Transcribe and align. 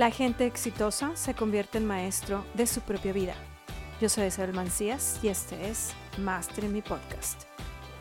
La 0.00 0.10
gente 0.10 0.46
exitosa 0.46 1.14
se 1.14 1.34
convierte 1.34 1.76
en 1.76 1.84
maestro 1.84 2.42
de 2.54 2.66
su 2.66 2.80
propia 2.80 3.12
vida. 3.12 3.34
Yo 4.00 4.08
soy 4.08 4.28
Isabel 4.28 4.54
Mancías 4.54 5.22
y 5.22 5.28
este 5.28 5.68
es 5.68 5.92
Master 6.16 6.64
en 6.64 6.72
mi 6.72 6.80
podcast. 6.80 7.42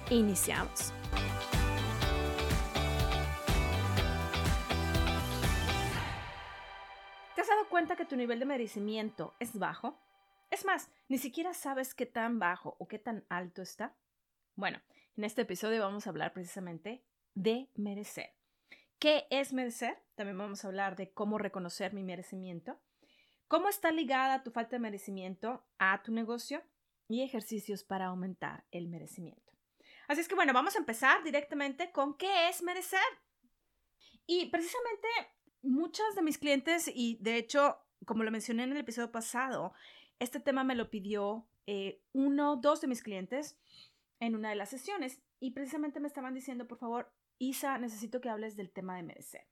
Iniciamos. 0.09 0.93
¿Te 7.35 7.41
has 7.41 7.47
dado 7.49 7.67
cuenta 7.67 7.97
que 7.97 8.05
tu 8.05 8.15
nivel 8.15 8.39
de 8.39 8.45
merecimiento 8.45 9.35
es 9.41 9.59
bajo? 9.59 9.99
Es 10.51 10.63
más, 10.63 10.89
ni 11.09 11.17
siquiera 11.17 11.53
sabes 11.53 11.93
qué 11.93 12.05
tan 12.05 12.39
bajo 12.39 12.77
o 12.79 12.87
qué 12.87 12.99
tan 12.99 13.25
alto 13.27 13.61
está. 13.61 13.93
Bueno, 14.55 14.79
en 15.17 15.25
este 15.25 15.41
episodio 15.41 15.81
vamos 15.81 16.07
a 16.07 16.11
hablar 16.11 16.31
precisamente 16.31 17.03
de 17.35 17.69
merecer. 17.75 18.38
¿Qué 18.99 19.27
es 19.29 19.53
merecer? 19.53 19.97
También 20.15 20.37
vamos 20.37 20.63
a 20.63 20.67
hablar 20.67 20.97
de 20.97 21.13
cómo 21.13 21.37
reconocer 21.37 21.93
mi 21.93 22.03
merecimiento. 22.03 22.77
¿Cómo 23.47 23.69
está 23.69 23.93
ligada 23.93 24.43
tu 24.43 24.51
falta 24.51 24.75
de 24.75 24.81
merecimiento 24.81 25.65
a 25.77 26.03
tu 26.03 26.11
negocio? 26.11 26.61
Y 27.07 27.23
ejercicios 27.23 27.85
para 27.85 28.07
aumentar 28.07 28.65
el 28.71 28.89
merecimiento. 28.89 29.53
Así 30.09 30.19
es 30.19 30.27
que 30.27 30.35
bueno, 30.35 30.51
vamos 30.51 30.75
a 30.75 30.79
empezar 30.79 31.23
directamente 31.23 31.91
con 31.93 32.17
qué 32.17 32.49
es 32.49 32.61
merecer. 32.61 32.99
Y 34.27 34.49
precisamente 34.49 35.07
muchas 35.61 36.13
de 36.15 36.21
mis 36.21 36.37
clientes, 36.37 36.91
y 36.93 37.17
de 37.21 37.37
hecho, 37.37 37.79
como 38.05 38.23
lo 38.23 38.31
mencioné 38.31 38.63
en 38.63 38.73
el 38.73 38.77
episodio 38.77 39.11
pasado, 39.11 39.73
este 40.19 40.41
tema 40.41 40.65
me 40.65 40.75
lo 40.75 40.89
pidió 40.89 41.47
eh, 41.67 42.03
uno, 42.11 42.57
dos 42.57 42.81
de 42.81 42.87
mis 42.87 43.01
clientes 43.01 43.57
en 44.19 44.35
una 44.35 44.49
de 44.49 44.55
las 44.55 44.69
sesiones 44.69 45.21
y 45.39 45.51
precisamente 45.51 46.01
me 46.01 46.07
estaban 46.07 46.33
diciendo, 46.33 46.67
por 46.67 46.79
favor, 46.79 47.13
Isa, 47.39 47.77
necesito 47.77 48.21
que 48.21 48.29
hables 48.29 48.55
del 48.55 48.69
tema 48.69 48.95
de 48.95 49.03
merecer. 49.03 49.47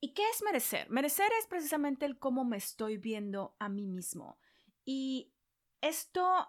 ¿Y 0.00 0.14
qué 0.14 0.22
es 0.30 0.42
merecer? 0.42 0.88
Merecer 0.90 1.30
es 1.38 1.46
precisamente 1.46 2.06
el 2.06 2.18
cómo 2.18 2.44
me 2.44 2.56
estoy 2.56 2.96
viendo 2.96 3.54
a 3.58 3.68
mí 3.68 3.86
mismo. 3.86 4.38
Y 4.84 5.32
esto 5.80 6.48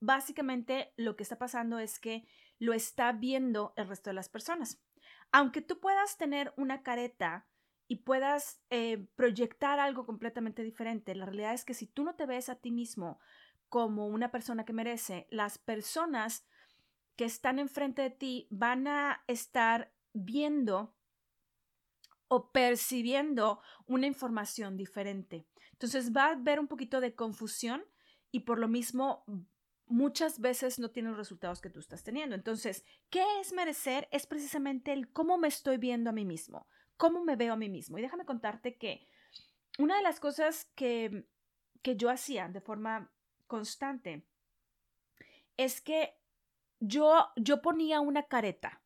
básicamente 0.00 0.92
lo 0.96 1.16
que 1.16 1.22
está 1.22 1.38
pasando 1.38 1.78
es 1.78 1.98
que 1.98 2.26
lo 2.58 2.72
está 2.72 3.12
viendo 3.12 3.72
el 3.76 3.88
resto 3.88 4.10
de 4.10 4.14
las 4.14 4.28
personas. 4.28 4.80
Aunque 5.32 5.62
tú 5.62 5.80
puedas 5.80 6.18
tener 6.18 6.52
una 6.56 6.82
careta 6.82 7.46
y 7.88 7.96
puedas 7.96 8.62
eh, 8.70 9.06
proyectar 9.16 9.78
algo 9.78 10.06
completamente 10.06 10.62
diferente, 10.62 11.14
la 11.14 11.26
realidad 11.26 11.54
es 11.54 11.64
que 11.64 11.74
si 11.74 11.86
tú 11.86 12.04
no 12.04 12.14
te 12.14 12.26
ves 12.26 12.48
a 12.48 12.56
ti 12.56 12.70
mismo 12.70 13.18
como 13.68 14.06
una 14.08 14.30
persona 14.30 14.64
que 14.64 14.72
merece, 14.72 15.26
las 15.30 15.58
personas 15.58 16.44
que 17.20 17.26
están 17.26 17.58
enfrente 17.58 18.00
de 18.00 18.08
ti 18.08 18.46
van 18.48 18.88
a 18.88 19.22
estar 19.26 19.92
viendo 20.14 20.96
o 22.28 22.50
percibiendo 22.50 23.60
una 23.84 24.06
información 24.06 24.78
diferente. 24.78 25.46
Entonces 25.72 26.16
va 26.16 26.28
a 26.28 26.30
haber 26.30 26.58
un 26.58 26.66
poquito 26.66 26.98
de 26.98 27.14
confusión 27.14 27.84
y 28.30 28.40
por 28.40 28.58
lo 28.58 28.68
mismo 28.68 29.26
muchas 29.86 30.40
veces 30.40 30.78
no 30.78 30.92
tienen 30.92 31.10
los 31.10 31.18
resultados 31.18 31.60
que 31.60 31.68
tú 31.68 31.80
estás 31.80 32.02
teniendo. 32.02 32.34
Entonces, 32.34 32.86
¿qué 33.10 33.22
es 33.42 33.52
merecer? 33.52 34.08
Es 34.12 34.26
precisamente 34.26 34.90
el 34.94 35.12
cómo 35.12 35.36
me 35.36 35.48
estoy 35.48 35.76
viendo 35.76 36.08
a 36.08 36.14
mí 36.14 36.24
mismo, 36.24 36.66
cómo 36.96 37.22
me 37.22 37.36
veo 37.36 37.52
a 37.52 37.58
mí 37.58 37.68
mismo. 37.68 37.98
Y 37.98 38.00
déjame 38.00 38.24
contarte 38.24 38.78
que 38.78 39.06
una 39.78 39.98
de 39.98 40.02
las 40.02 40.20
cosas 40.20 40.72
que, 40.74 41.28
que 41.82 41.96
yo 41.96 42.08
hacía 42.08 42.48
de 42.48 42.62
forma 42.62 43.12
constante 43.46 44.26
es 45.58 45.82
que 45.82 46.18
yo, 46.80 47.28
yo 47.36 47.62
ponía 47.62 48.00
una 48.00 48.24
careta. 48.24 48.82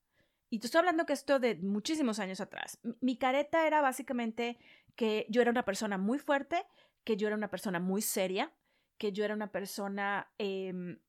Y 0.50 0.58
te 0.58 0.66
estoy 0.66 0.80
hablando 0.80 1.06
que 1.06 1.12
esto 1.12 1.38
de 1.38 1.56
muchísimos 1.56 2.18
años 2.18 2.40
atrás. 2.40 2.78
Mi 3.00 3.16
careta 3.16 3.66
era 3.66 3.80
básicamente 3.80 4.58
que 4.94 5.27
yo 5.28 5.40
era 5.40 5.50
una 5.50 5.64
persona 5.64 5.98
muy 5.98 6.18
fuerte, 6.18 6.64
que 7.02 7.16
yo 7.16 7.27
era 7.27 7.36
una 7.36 7.50
persona 7.50 7.80
muy 7.80 8.02
seria, 8.02 8.52
que 8.98 9.12
yo 9.12 9.24
era 9.24 9.34
una 9.34 9.50
persona 9.50 10.30
em, 10.38 11.00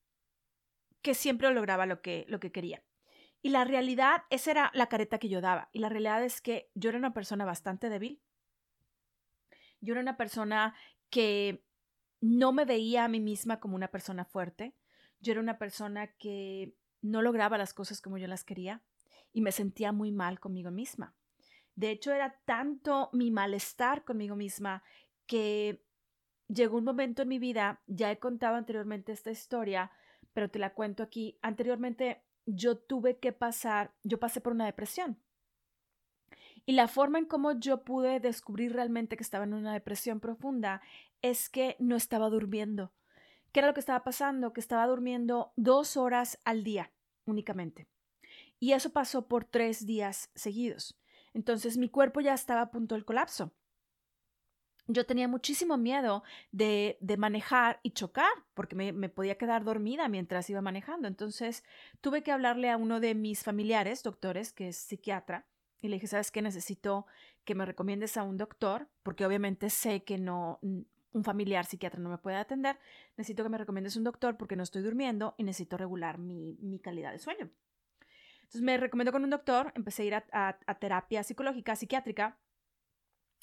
que 1.01 1.13
siempre 1.13 1.51
lograba 1.51 1.85
lo 1.85 2.01
que, 2.01 2.25
lo 2.27 2.39
que 2.39 2.51
quería. 2.51 2.83
Y 3.41 3.49
la 3.49 3.63
realidad, 3.63 4.23
esa 4.31 4.51
era 4.51 4.71
la 4.73 4.87
careta 4.87 5.19
que 5.19 5.29
yo 5.29 5.41
daba. 5.41 5.69
Y 5.71 5.79
la 5.79 5.89
realidad 5.89 6.23
es 6.23 6.41
que 6.41 6.71
yo 6.73 6.89
era 6.89 6.97
una 6.97 7.13
persona 7.13 7.45
bastante 7.45 7.89
débil. 7.89 8.23
Yo 9.81 9.93
era 9.93 10.01
una 10.01 10.17
persona 10.17 10.73
que 11.11 11.63
no 12.21 12.51
me 12.51 12.65
veía 12.65 13.03
a 13.03 13.07
mí 13.07 13.19
misma 13.19 13.59
como 13.59 13.75
una 13.75 13.89
persona 13.89 14.25
fuerte. 14.25 14.73
Yo 15.25 15.31
era 15.31 15.41
una 15.41 15.57
persona 15.57 16.05
que 16.05 16.75
no 17.01 17.23
lograba 17.23 17.57
las 17.57 17.73
cosas 17.73 17.99
como 17.99 18.19
yo 18.19 18.27
las 18.27 18.43
quería 18.43 18.83
y 19.33 19.41
me 19.41 19.51
sentía 19.51 19.91
muy 19.91 20.11
mal 20.11 20.39
conmigo 20.39 20.69
misma. 20.69 21.15
De 21.73 21.89
hecho, 21.89 22.13
era 22.13 22.39
tanto 22.45 23.09
mi 23.11 23.31
malestar 23.31 24.03
conmigo 24.03 24.35
misma 24.35 24.83
que 25.25 25.83
llegó 26.47 26.77
un 26.77 26.83
momento 26.83 27.23
en 27.23 27.29
mi 27.29 27.39
vida, 27.39 27.81
ya 27.87 28.11
he 28.11 28.19
contado 28.19 28.55
anteriormente 28.55 29.13
esta 29.13 29.31
historia, 29.31 29.89
pero 30.33 30.51
te 30.51 30.59
la 30.59 30.75
cuento 30.75 31.01
aquí. 31.01 31.39
Anteriormente 31.41 32.21
yo 32.45 32.77
tuve 32.77 33.17
que 33.17 33.31
pasar, 33.31 33.95
yo 34.03 34.19
pasé 34.19 34.41
por 34.41 34.53
una 34.53 34.67
depresión. 34.67 35.17
Y 36.67 36.73
la 36.73 36.87
forma 36.87 37.17
en 37.17 37.25
cómo 37.25 37.59
yo 37.59 37.83
pude 37.83 38.19
descubrir 38.19 38.73
realmente 38.73 39.17
que 39.17 39.23
estaba 39.23 39.45
en 39.45 39.55
una 39.55 39.73
depresión 39.73 40.19
profunda 40.19 40.83
es 41.23 41.49
que 41.49 41.77
no 41.79 41.95
estaba 41.95 42.29
durmiendo. 42.29 42.91
¿Qué 43.55 43.61
era 43.61 43.69
lo 43.69 43.73
que 43.73 43.79
estaba 43.79 44.03
pasando? 44.03 44.51
Que 44.51 44.59
estaba 44.59 44.85
durmiendo 44.85 45.53
dos 45.55 45.95
horas 45.95 46.41
al 46.43 46.65
día 46.65 46.91
únicamente. 47.23 47.87
Y 48.59 48.73
eso 48.73 48.89
pasó 48.89 49.29
por 49.29 49.45
tres 49.45 49.85
días 49.85 50.29
seguidos. 50.35 50.99
Entonces 51.33 51.77
mi 51.77 51.87
cuerpo 51.87 52.19
ya 52.19 52.33
estaba 52.33 52.59
a 52.59 52.69
punto 52.69 52.95
del 52.95 53.05
colapso. 53.05 53.53
Yo 54.87 55.05
tenía 55.05 55.29
muchísimo 55.29 55.77
miedo 55.77 56.23
de, 56.51 56.97
de 56.99 57.15
manejar 57.15 57.79
y 57.81 57.91
chocar, 57.91 58.43
porque 58.55 58.75
me, 58.75 58.91
me, 58.91 59.07
podía 59.07 59.37
quedar 59.37 59.63
dormida 59.63 60.09
mientras 60.09 60.49
iba 60.49 60.59
manejando. 60.59 61.07
Entonces 61.07 61.63
tuve 62.01 62.23
que 62.23 62.33
hablarle 62.33 62.69
a 62.69 62.75
uno 62.75 62.99
de 62.99 63.15
mis 63.15 63.45
familiares, 63.45 64.03
doctores, 64.03 64.51
que 64.51 64.67
es 64.67 64.75
psiquiatra, 64.75 65.47
y 65.81 65.87
le 65.87 65.95
dije, 65.95 66.07
¿sabes 66.07 66.29
qué? 66.29 66.41
Necesito 66.41 67.05
que 67.45 67.55
me 67.55 67.65
recomiendes 67.65 68.17
a 68.17 68.23
un 68.23 68.35
doctor, 68.35 68.89
porque 69.01 69.25
obviamente 69.25 69.69
sé 69.69 70.03
que 70.03 70.17
no, 70.17 70.59
un 71.15 71.23
familiar 71.23 71.65
psiquiatra 71.65 71.99
no 71.99 72.09
me 72.09 72.17
puede 72.17 72.35
atender, 72.35 72.77
necesito 73.17 73.41
que 73.41 73.49
me 73.49 73.57
recomiendes 73.57 73.95
un 73.95 74.03
doctor 74.03 74.37
porque 74.37 74.55
no 74.55 74.63
estoy 74.63 74.81
durmiendo 74.81 75.33
y 75.37 75.43
necesito 75.43 75.77
regular 75.77 76.17
mi, 76.17 76.79
calidad 76.83 77.13
de 77.13 77.19
sueño. 77.19 77.49
Entonces 78.41 78.61
me 78.61 78.77
recomendó 78.77 79.11
con 79.11 79.23
un 79.23 79.29
doctor, 79.29 79.71
empecé 79.75 80.03
a 80.03 80.05
ir 80.05 80.15
a, 80.15 80.77
terapia 80.79 81.23
psicológica, 81.23 81.75
psiquiátrica, 81.75 82.37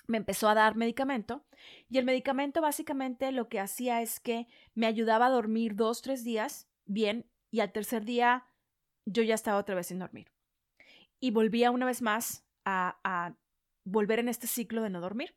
me 0.06 0.18
empezó 0.18 0.48
a 0.48 0.54
dar 0.54 0.76
medicamento 0.76 1.46
y 1.88 1.98
el 1.98 2.04
medicamento 2.04 2.60
básicamente 2.60 3.32
lo 3.32 3.48
que 3.48 3.60
hacía 3.60 4.02
es 4.02 4.20
que 4.20 4.48
me 4.74 4.86
ayudaba 4.86 5.26
a 5.26 5.30
dormir 5.30 5.74
dos, 5.74 6.02
tres 6.02 6.24
días 6.24 6.68
bien 6.84 7.30
y 7.50 7.60
al 7.60 7.72
tercer 7.72 8.04
día 8.04 8.46
yo 9.06 9.22
ya 9.22 9.34
estaba 9.34 9.58
otra 9.58 9.74
vez 9.74 9.86
sin 9.86 10.00
dormir. 10.00 10.30
Y 11.20 11.30
volvía 11.30 11.70
una 11.70 11.86
vez 11.86 12.02
más 12.02 12.44
a 12.64 13.34
volver 13.84 14.18
en 14.18 14.28
este 14.28 14.46
ciclo 14.46 14.82
de 14.82 14.90
no 14.90 15.00
dormir. 15.00 15.34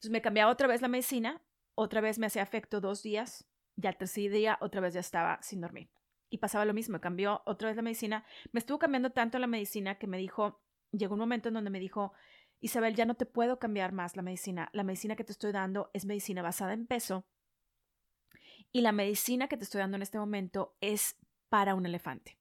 Entonces 0.00 0.12
me 0.12 0.22
cambiaba 0.22 0.50
otra 0.50 0.66
vez 0.66 0.80
la 0.80 0.88
medicina, 0.88 1.42
otra 1.74 2.00
vez 2.00 2.18
me 2.18 2.24
hacía 2.24 2.40
efecto 2.40 2.80
dos 2.80 3.02
días 3.02 3.46
y 3.76 3.86
al 3.86 3.98
tercer 3.98 4.32
día 4.32 4.56
otra 4.62 4.80
vez 4.80 4.94
ya 4.94 5.00
estaba 5.00 5.38
sin 5.42 5.60
dormir. 5.60 5.90
Y 6.30 6.38
pasaba 6.38 6.64
lo 6.64 6.72
mismo, 6.72 6.98
cambió 7.02 7.42
otra 7.44 7.68
vez 7.68 7.76
la 7.76 7.82
medicina. 7.82 8.24
Me 8.50 8.60
estuvo 8.60 8.78
cambiando 8.78 9.10
tanto 9.10 9.38
la 9.38 9.46
medicina 9.46 9.98
que 9.98 10.06
me 10.06 10.16
dijo, 10.16 10.62
llegó 10.90 11.12
un 11.12 11.20
momento 11.20 11.48
en 11.48 11.54
donde 11.54 11.68
me 11.68 11.80
dijo, 11.80 12.14
Isabel, 12.60 12.94
ya 12.94 13.04
no 13.04 13.14
te 13.14 13.26
puedo 13.26 13.58
cambiar 13.58 13.92
más 13.92 14.16
la 14.16 14.22
medicina. 14.22 14.70
La 14.72 14.84
medicina 14.84 15.16
que 15.16 15.24
te 15.24 15.32
estoy 15.32 15.52
dando 15.52 15.90
es 15.92 16.06
medicina 16.06 16.40
basada 16.40 16.72
en 16.72 16.86
peso 16.86 17.26
y 18.72 18.80
la 18.80 18.92
medicina 18.92 19.48
que 19.48 19.58
te 19.58 19.64
estoy 19.64 19.80
dando 19.80 19.96
en 19.96 20.02
este 20.02 20.18
momento 20.18 20.74
es 20.80 21.18
para 21.50 21.74
un 21.74 21.84
elefante. 21.84 22.38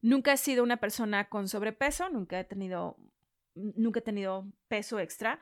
Nunca 0.00 0.32
he 0.32 0.38
sido 0.38 0.62
una 0.62 0.78
persona 0.78 1.28
con 1.28 1.48
sobrepeso, 1.48 2.08
nunca 2.08 2.40
he 2.40 2.44
tenido, 2.44 2.96
nunca 3.54 3.98
he 3.98 4.02
tenido 4.02 4.46
peso 4.68 5.00
extra, 5.00 5.38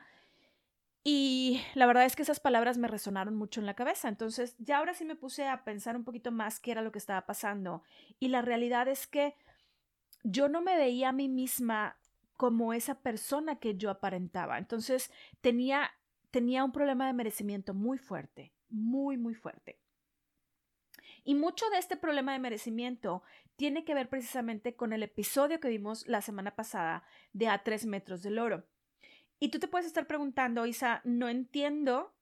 y 1.09 1.63
la 1.73 1.85
verdad 1.85 2.03
es 2.03 2.17
que 2.17 2.23
esas 2.23 2.41
palabras 2.41 2.77
me 2.77 2.89
resonaron 2.89 3.33
mucho 3.33 3.61
en 3.61 3.65
la 3.65 3.75
cabeza. 3.75 4.09
Entonces, 4.09 4.57
ya 4.59 4.79
ahora 4.79 4.93
sí 4.93 5.05
me 5.05 5.15
puse 5.15 5.47
a 5.47 5.63
pensar 5.63 5.95
un 5.95 6.03
poquito 6.03 6.33
más 6.33 6.59
qué 6.59 6.71
era 6.71 6.81
lo 6.81 6.91
que 6.91 6.97
estaba 6.97 7.25
pasando. 7.25 7.81
Y 8.19 8.27
la 8.27 8.41
realidad 8.41 8.89
es 8.89 9.07
que 9.07 9.33
yo 10.23 10.49
no 10.49 10.59
me 10.59 10.75
veía 10.75 11.07
a 11.07 11.13
mí 11.13 11.29
misma 11.29 11.95
como 12.35 12.73
esa 12.73 12.99
persona 12.99 13.57
que 13.57 13.77
yo 13.77 13.89
aparentaba. 13.89 14.57
Entonces, 14.57 15.09
tenía, 15.39 15.91
tenía 16.29 16.65
un 16.65 16.73
problema 16.73 17.07
de 17.07 17.13
merecimiento 17.13 17.73
muy 17.73 17.97
fuerte, 17.97 18.51
muy, 18.67 19.15
muy 19.15 19.33
fuerte. 19.33 19.79
Y 21.23 21.35
mucho 21.35 21.69
de 21.69 21.77
este 21.77 21.95
problema 21.95 22.33
de 22.33 22.39
merecimiento 22.39 23.23
tiene 23.55 23.85
que 23.85 23.93
ver 23.93 24.09
precisamente 24.09 24.75
con 24.75 24.91
el 24.91 25.03
episodio 25.03 25.61
que 25.61 25.69
vimos 25.69 26.05
la 26.05 26.21
semana 26.21 26.57
pasada 26.57 27.05
de 27.31 27.47
A 27.47 27.63
tres 27.63 27.85
metros 27.85 28.23
del 28.23 28.39
oro. 28.39 28.65
Y 29.39 29.49
tú 29.49 29.59
te 29.59 29.67
puedes 29.67 29.87
estar 29.87 30.07
preguntando, 30.07 30.65
Isa, 30.65 31.01
no 31.03 31.29
entiendo, 31.29 32.13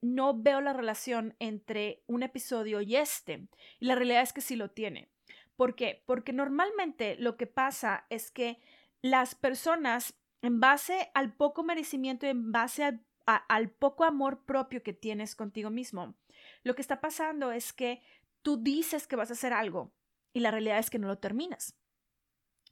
no 0.00 0.34
veo 0.34 0.60
la 0.60 0.72
relación 0.72 1.34
entre 1.38 2.02
un 2.06 2.22
episodio 2.22 2.80
y 2.80 2.96
este. 2.96 3.48
Y 3.78 3.86
la 3.86 3.94
realidad 3.94 4.22
es 4.22 4.32
que 4.32 4.40
sí 4.40 4.56
lo 4.56 4.70
tiene. 4.70 5.08
¿Por 5.56 5.74
qué? 5.74 6.02
Porque 6.06 6.32
normalmente 6.32 7.16
lo 7.18 7.36
que 7.36 7.46
pasa 7.46 8.06
es 8.10 8.30
que 8.30 8.60
las 9.00 9.34
personas 9.34 10.14
en 10.42 10.60
base 10.60 11.10
al 11.14 11.32
poco 11.32 11.62
merecimiento, 11.62 12.26
en 12.26 12.52
base 12.52 12.84
al, 12.84 13.04
al 13.26 13.70
poco 13.70 14.04
amor 14.04 14.44
propio 14.44 14.82
que 14.82 14.92
tienes 14.92 15.34
contigo 15.34 15.70
mismo, 15.70 16.14
lo 16.62 16.74
que 16.74 16.82
está 16.82 17.00
pasando 17.00 17.52
es 17.52 17.72
que 17.72 18.02
tú 18.42 18.58
dices 18.58 19.06
que 19.06 19.16
vas 19.16 19.30
a 19.30 19.34
hacer 19.34 19.52
algo 19.52 19.92
y 20.32 20.40
la 20.40 20.50
realidad 20.50 20.78
es 20.78 20.90
que 20.90 20.98
no 20.98 21.08
lo 21.08 21.18
terminas. 21.18 21.74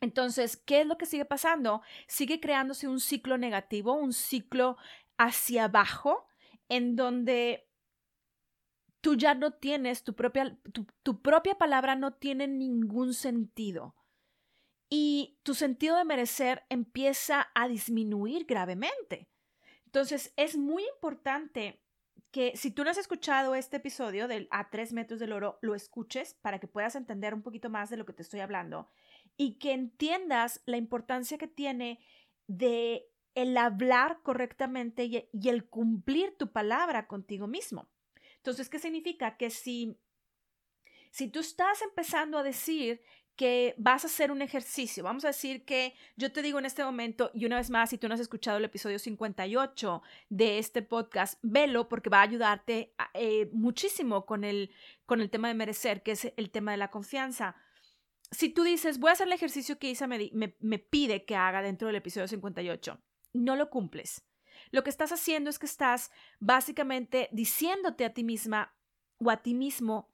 Entonces, 0.01 0.57
¿qué 0.57 0.81
es 0.81 0.87
lo 0.87 0.99
que 0.99 1.07
sigue 1.07 1.25
pasando? 1.25 1.83
Sigue 2.07 2.41
creándose 2.41 2.89
un 2.89 3.01
ciclo 3.01 3.39
negativo, 3.39 3.95
un 3.95 4.13
ciclo 4.13 4.77
hacia 5.17 5.65
abajo, 5.65 6.27
en 6.69 6.97
donde 6.97 7.69
tú 9.01 9.17
ya 9.17 9.35
no 9.35 9.53
tienes 9.53 10.03
tu 10.03 10.15
propia, 10.15 10.59
tu, 11.03 11.23
propia 11.23 11.57
palabra 11.57 11.95
no 11.95 12.15
tiene 12.15 12.49
ningún 12.49 13.15
sentido. 13.15 13.95
Y 14.89 15.39
tu 15.43 15.55
sentido 15.55 15.97
de 15.97 16.05
merecer 16.05 16.65
empieza 16.69 17.49
a 17.55 17.69
disminuir 17.69 18.47
gravemente. 18.47 19.29
Entonces, 19.87 20.33
es 20.37 20.57
muy 20.57 20.85
importante 20.95 21.81
que 22.31 22.57
si 22.57 22.71
tú 22.71 22.83
no 22.83 22.91
has 22.91 22.99
escuchado 22.99 23.55
este 23.55 23.77
episodio 23.77 24.27
del 24.27 24.49
A 24.51 24.71
tres 24.71 24.93
metros 24.93 25.21
del 25.21 25.33
oro, 25.33 25.59
lo 25.63 25.75
escuches 25.75 26.35
para 26.35 26.59
que 26.59 26.67
puedas 26.67 26.97
entender 26.97 27.33
un 27.33 27.43
poquito 27.43 27.71
más 27.71 27.91
de 27.91 27.97
lo 27.97 28.05
que 28.05 28.13
te 28.13 28.23
estoy 28.23 28.41
hablando 28.41 28.91
y 29.37 29.59
que 29.59 29.73
entiendas 29.73 30.63
la 30.67 30.77
importancia 30.77 31.39
que 31.39 31.49
tiene 31.49 32.01
de 32.47 33.09
el 33.35 33.57
hablar 33.57 34.21
correctamente 34.23 35.05
y, 35.05 35.49
el 35.49 35.65
cumplir 35.67 36.37
tu 36.37 36.53
palabra 36.53 37.07
contigo 37.07 37.47
mismo. 37.47 37.89
Entonces, 38.37 38.69
¿qué 38.69 38.79
significa? 38.79 39.37
Que 39.37 39.51
si, 39.51 39.99
si 41.11 41.29
tú 41.29 41.41
estás 41.41 41.83
empezando 41.83 42.39
a 42.39 42.43
decir 42.45 43.03
que 43.37 43.75
vas 43.79 44.05
a 44.05 44.07
hacer 44.07 44.31
un 44.31 44.43
ejercicio. 44.43 45.03
Vamos 45.03 45.25
a 45.25 45.29
decir 45.29 45.65
que 45.65 45.95
yo 46.17 46.33
te 46.33 46.41
digo 46.41 46.59
en 46.59 46.67
este 46.67 46.85
momento, 46.85 47.33
y 47.35 47.47
una 47.47 47.57
vez 47.57 47.69
más, 47.69 47.91
si 47.91 47.99
tú 47.99 48.07
no 48.07 48.15
has 48.15 48.21
escuchado 48.21 48.59
el 48.59 48.65
episodio 48.65 48.99
58 48.99 50.03
de 50.29 50.59
este 50.59 50.83
podcast, 50.83 51.39
velo 51.43 51.89
porque 51.89 52.11
va 52.11 52.21
a 52.21 52.23
ayudarte 52.23 52.95
eh, 53.15 53.51
muchísimo 53.53 54.25
con 54.25 54.45
el, 54.45 54.71
con 55.05 55.21
el 55.21 55.31
tema 55.31 55.49
de 55.49 55.55
merecer, 55.55 56.03
que 56.03 56.13
es 56.13 56.33
el 56.37 56.51
tema 56.51 56.71
de 56.71 56.77
la 56.77 56.93
confianza. 56.93 57.57
Si 58.31 58.49
tú 58.49 58.63
dices, 58.65 58.99
voy 58.99 59.11
a 59.11 59.13
hacer 59.13 59.27
el 59.27 59.33
ejercicio 59.33 59.79
que 59.79 59.91
Isa 59.91 60.07
me, 60.07 60.31
me, 60.33 60.57
me 60.61 60.79
pide 60.79 61.25
que 61.25 61.37
haga 61.37 61.63
dentro 61.63 61.87
del 61.87 61.97
episodio 61.97 62.27
58, 62.27 63.01
no 63.33 63.57
lo 63.57 63.71
cumples 63.71 64.25
lo 64.71 64.83
que 64.83 64.91
estás 64.91 65.13
haciendo 65.13 65.51
es 65.51 65.59
que 65.59 65.67
estás 65.67 66.11
básicamente 66.41 67.29
diciéndote 67.33 68.05
a 68.05 68.13
ti 68.13 68.25
misma 68.25 68.75
o 69.19 69.31
a 69.31 69.37
ti 69.39 69.55
mismo, 69.55 70.11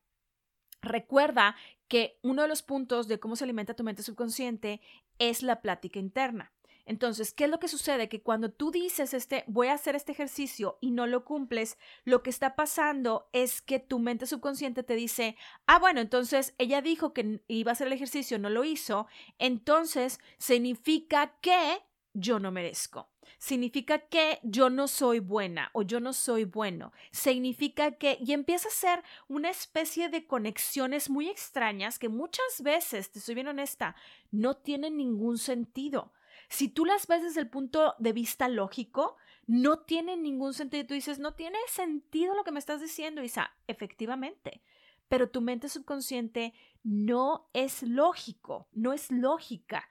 recuerda 0.82 1.56
que 1.88 2.18
uno 2.22 2.42
de 2.42 2.48
los 2.48 2.62
puntos 2.62 3.08
de 3.08 3.18
cómo 3.18 3.36
se 3.36 3.44
alimenta 3.44 3.74
tu 3.74 3.84
mente 3.84 4.02
subconsciente 4.02 4.80
es 5.18 5.42
la 5.42 5.62
plática 5.62 5.98
interna. 5.98 6.52
Entonces, 6.90 7.32
¿qué 7.32 7.44
es 7.44 7.50
lo 7.50 7.60
que 7.60 7.68
sucede? 7.68 8.08
Que 8.08 8.20
cuando 8.20 8.50
tú 8.50 8.72
dices, 8.72 9.14
este, 9.14 9.44
voy 9.46 9.68
a 9.68 9.74
hacer 9.74 9.94
este 9.94 10.10
ejercicio 10.10 10.76
y 10.80 10.90
no 10.90 11.06
lo 11.06 11.24
cumples, 11.24 11.78
lo 12.04 12.24
que 12.24 12.30
está 12.30 12.56
pasando 12.56 13.28
es 13.32 13.62
que 13.62 13.78
tu 13.78 14.00
mente 14.00 14.26
subconsciente 14.26 14.82
te 14.82 14.96
dice, 14.96 15.36
ah, 15.66 15.78
bueno, 15.78 16.00
entonces 16.00 16.52
ella 16.58 16.82
dijo 16.82 17.12
que 17.12 17.44
iba 17.46 17.70
a 17.70 17.74
hacer 17.74 17.86
el 17.86 17.92
ejercicio, 17.92 18.40
no 18.40 18.50
lo 18.50 18.64
hizo, 18.64 19.06
entonces 19.38 20.18
significa 20.38 21.38
que 21.40 21.78
yo 22.12 22.40
no 22.40 22.50
merezco. 22.50 23.08
Significa 23.38 24.00
que 24.00 24.40
yo 24.42 24.68
no 24.68 24.88
soy 24.88 25.20
buena 25.20 25.70
o 25.74 25.82
yo 25.82 26.00
no 26.00 26.12
soy 26.12 26.44
bueno. 26.44 26.92
Significa 27.12 27.92
que, 27.92 28.18
y 28.20 28.32
empieza 28.32 28.66
a 28.66 28.72
ser 28.72 29.04
una 29.28 29.48
especie 29.48 30.08
de 30.08 30.26
conexiones 30.26 31.08
muy 31.08 31.28
extrañas 31.28 32.00
que 32.00 32.08
muchas 32.08 32.62
veces, 32.64 33.12
te 33.12 33.20
soy 33.20 33.36
bien 33.36 33.46
honesta, 33.46 33.94
no 34.32 34.56
tienen 34.56 34.96
ningún 34.96 35.38
sentido. 35.38 36.12
Si 36.50 36.68
tú 36.68 36.84
las 36.84 37.06
ves 37.06 37.22
desde 37.22 37.40
el 37.40 37.48
punto 37.48 37.94
de 38.00 38.12
vista 38.12 38.48
lógico, 38.48 39.16
no 39.46 39.78
tienen 39.78 40.22
ningún 40.22 40.52
sentido. 40.52 40.84
Tú 40.84 40.94
dices, 40.94 41.20
no 41.20 41.34
tiene 41.34 41.58
sentido 41.68 42.34
lo 42.34 42.42
que 42.42 42.50
me 42.50 42.58
estás 42.58 42.80
diciendo, 42.80 43.22
Isa. 43.22 43.56
Efectivamente. 43.68 44.60
Pero 45.08 45.30
tu 45.30 45.40
mente 45.40 45.68
subconsciente 45.68 46.52
no 46.82 47.48
es 47.52 47.84
lógico, 47.84 48.68
no 48.72 48.92
es 48.92 49.12
lógica. 49.12 49.88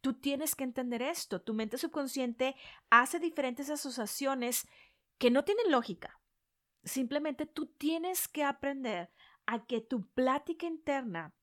Tú 0.00 0.14
tienes 0.14 0.56
que 0.56 0.64
entender 0.64 1.00
esto. 1.00 1.42
Tu 1.42 1.54
mente 1.54 1.78
subconsciente 1.78 2.56
hace 2.90 3.20
diferentes 3.20 3.70
asociaciones 3.70 4.66
que 5.18 5.30
no 5.30 5.44
tienen 5.44 5.70
lógica. 5.70 6.20
Simplemente 6.82 7.46
tú 7.46 7.66
tienes 7.66 8.26
que 8.26 8.42
aprender 8.42 9.12
a 9.46 9.64
que 9.64 9.80
tu 9.80 10.08
plática 10.08 10.66
interna 10.66 11.34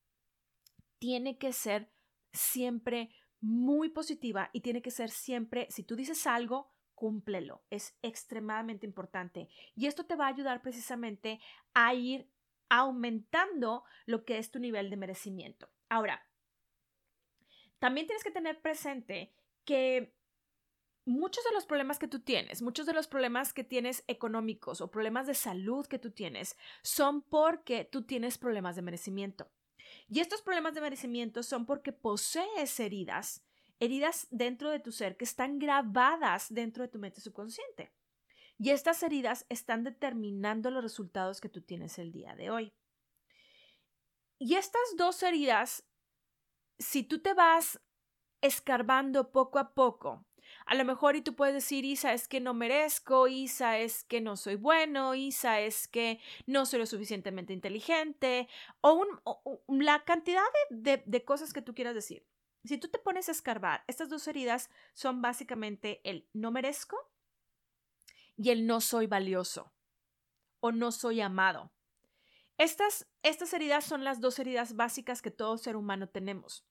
tiene 1.00 1.38
que 1.38 1.54
ser 1.54 1.90
siempre 2.34 3.12
muy 3.40 3.90
positiva 3.90 4.50
y 4.54 4.62
tiene 4.62 4.82
que 4.82 4.92
ser 4.92 5.10
siempre, 5.10 5.68
si 5.70 5.84
tú 5.84 5.96
dices 5.96 6.26
algo, 6.28 6.72
cúmplelo. 6.96 7.64
Es 7.70 7.96
extremadamente 8.02 8.86
importante. 8.86 9.50
Y 9.76 9.86
esto 9.86 10.06
te 10.06 10.16
va 10.16 10.26
a 10.26 10.30
ayudar 10.30 10.62
precisamente 10.62 11.40
a 11.74 11.94
ir 11.94 12.30
aumentando 12.70 13.84
lo 14.06 14.26
que 14.26 14.40
es 14.40 14.52
tu 14.52 14.60
nivel 14.60 14.90
de 14.90 14.98
merecimiento. 14.98 15.70
Ahora, 15.90 16.26
también 17.80 18.08
tienes 18.08 18.24
que 18.24 18.32
tener 18.32 18.62
presente 18.62 19.32
que 19.64 20.16
muchos 21.06 21.44
de 21.44 21.54
los 21.54 21.66
problemas 21.66 22.00
que 22.00 22.08
tú 22.08 22.20
tienes, 22.20 22.62
muchos 22.62 22.86
de 22.86 22.94
los 22.94 23.08
problemas 23.08 23.54
que 23.54 23.64
tienes 23.64 24.04
económicos 24.08 24.82
o 24.82 24.92
problemas 24.92 25.28
de 25.28 25.36
salud 25.36 25.86
que 25.86 26.00
tú 26.00 26.12
tienes, 26.12 26.58
son 26.84 27.22
porque 27.22 27.86
tú 27.86 28.04
tienes 28.04 28.38
problemas 28.38 28.76
de 28.76 28.82
merecimiento. 28.82 29.50
Y 30.10 30.20
estos 30.20 30.42
problemas 30.42 30.74
de 30.74 30.82
merecimiento 30.82 31.44
son 31.44 31.66
porque 31.66 31.92
posees 31.92 32.80
heridas, 32.80 33.44
heridas 33.80 34.28
dentro 34.32 34.70
de 34.70 34.80
tu 34.80 34.92
ser 34.92 35.18
que 35.18 35.26
están 35.26 35.60
grabadas 35.60 36.48
dentro 36.54 36.84
de 36.84 36.90
tu 36.90 37.00
mente 37.00 37.22
subconsciente. 37.22 37.92
Y 38.58 38.72
estas 38.72 39.04
heridas 39.04 39.46
están 39.50 39.84
determinando 39.84 40.72
los 40.72 40.84
resultados 40.84 41.42
que 41.42 41.50
tú 41.50 41.62
tienes 41.62 42.00
el 42.00 42.12
día 42.12 42.36
de 42.36 42.50
hoy. 42.50 42.74
Y 44.40 44.56
estas 44.56 44.82
dos 44.98 45.22
heridas 45.24 45.84
si 46.80 47.04
tú 47.04 47.20
te 47.20 47.34
vas 47.34 47.80
escarbando 48.42 49.32
poco 49.32 49.60
a 49.60 49.74
poco, 49.74 50.27
a 50.66 50.76
lo 50.76 50.86
mejor 50.86 51.16
y 51.16 51.22
tú 51.22 51.36
puedes 51.36 51.54
decir, 51.54 51.86
Isa, 51.86 52.14
es 52.14 52.28
que 52.28 52.40
no 52.40 52.54
merezco, 52.54 53.28
Isa, 53.28 53.78
es 53.78 54.04
que 54.04 54.22
no 54.22 54.38
soy 54.38 54.56
bueno, 54.56 55.16
Isa, 55.16 55.60
es 55.62 55.88
que 55.88 56.20
no 56.46 56.66
soy 56.66 56.80
lo 56.80 56.86
suficientemente 56.86 57.54
inteligente, 57.54 58.48
o, 58.82 59.06
la 59.68 60.04
cantidad 60.04 60.44
de, 60.70 61.04
de 61.06 61.26
cosas 61.26 61.54
que 61.54 61.62
tú 61.62 61.74
quieras 61.74 61.96
decir. 61.96 62.26
Si 62.64 62.78
tú 62.78 62.90
te 62.90 63.00
pones 63.00 63.30
a 63.30 63.32
escarbar, 63.32 63.84
estas 63.88 64.10
dos 64.10 64.28
heridas 64.28 64.70
son 64.94 65.22
básicamente 65.22 66.02
el 66.04 66.28
no 66.34 66.52
merezco 66.52 66.98
y 68.36 68.50
el 68.50 68.68
no 68.68 68.82
soy 68.82 69.08
valioso 69.08 69.74
o 70.60 70.72
no 70.72 70.92
soy 70.92 71.22
amado. 71.22 71.72
Estas, 72.58 73.08
estas 73.22 73.54
heridas 73.54 73.86
son 73.86 74.04
las 74.04 74.20
dos 74.20 74.40
heridas 74.40 74.76
básicas 74.76 75.22
que 75.22 75.32
todo 75.32 75.58
ser 75.58 75.76
humano 75.76 76.10
tenemos. 76.10 76.66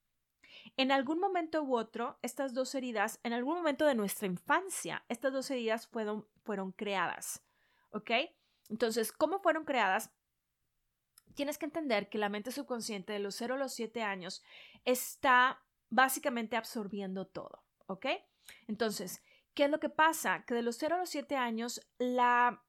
En 0.76 0.92
algún 0.92 1.18
momento 1.18 1.62
u 1.62 1.76
otro, 1.76 2.18
estas 2.22 2.54
dos 2.54 2.74
heridas, 2.74 3.20
en 3.22 3.32
algún 3.32 3.56
momento 3.56 3.86
de 3.86 3.94
nuestra 3.94 4.26
infancia, 4.26 5.04
estas 5.08 5.32
dos 5.32 5.50
heridas 5.50 5.86
fueron, 5.86 6.26
fueron 6.44 6.72
creadas. 6.72 7.42
¿Ok? 7.90 8.10
Entonces, 8.68 9.12
¿cómo 9.12 9.38
fueron 9.38 9.64
creadas? 9.64 10.10
Tienes 11.34 11.58
que 11.58 11.66
entender 11.66 12.08
que 12.08 12.18
la 12.18 12.28
mente 12.28 12.50
subconsciente 12.50 13.12
de 13.12 13.18
los 13.18 13.34
0 13.36 13.54
a 13.54 13.58
los 13.58 13.74
7 13.74 14.02
años 14.02 14.42
está 14.84 15.62
básicamente 15.90 16.56
absorbiendo 16.56 17.26
todo. 17.26 17.62
¿Ok? 17.86 18.06
Entonces, 18.66 19.22
¿qué 19.54 19.64
es 19.64 19.70
lo 19.70 19.80
que 19.80 19.88
pasa? 19.88 20.44
Que 20.46 20.54
de 20.54 20.62
los 20.62 20.76
0 20.76 20.96
a 20.96 20.98
los 20.98 21.10
7 21.10 21.36
años, 21.36 21.86
la 21.98 22.62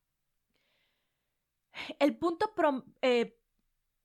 el 1.99 2.17
punto, 2.17 2.53
eh, 3.01 3.39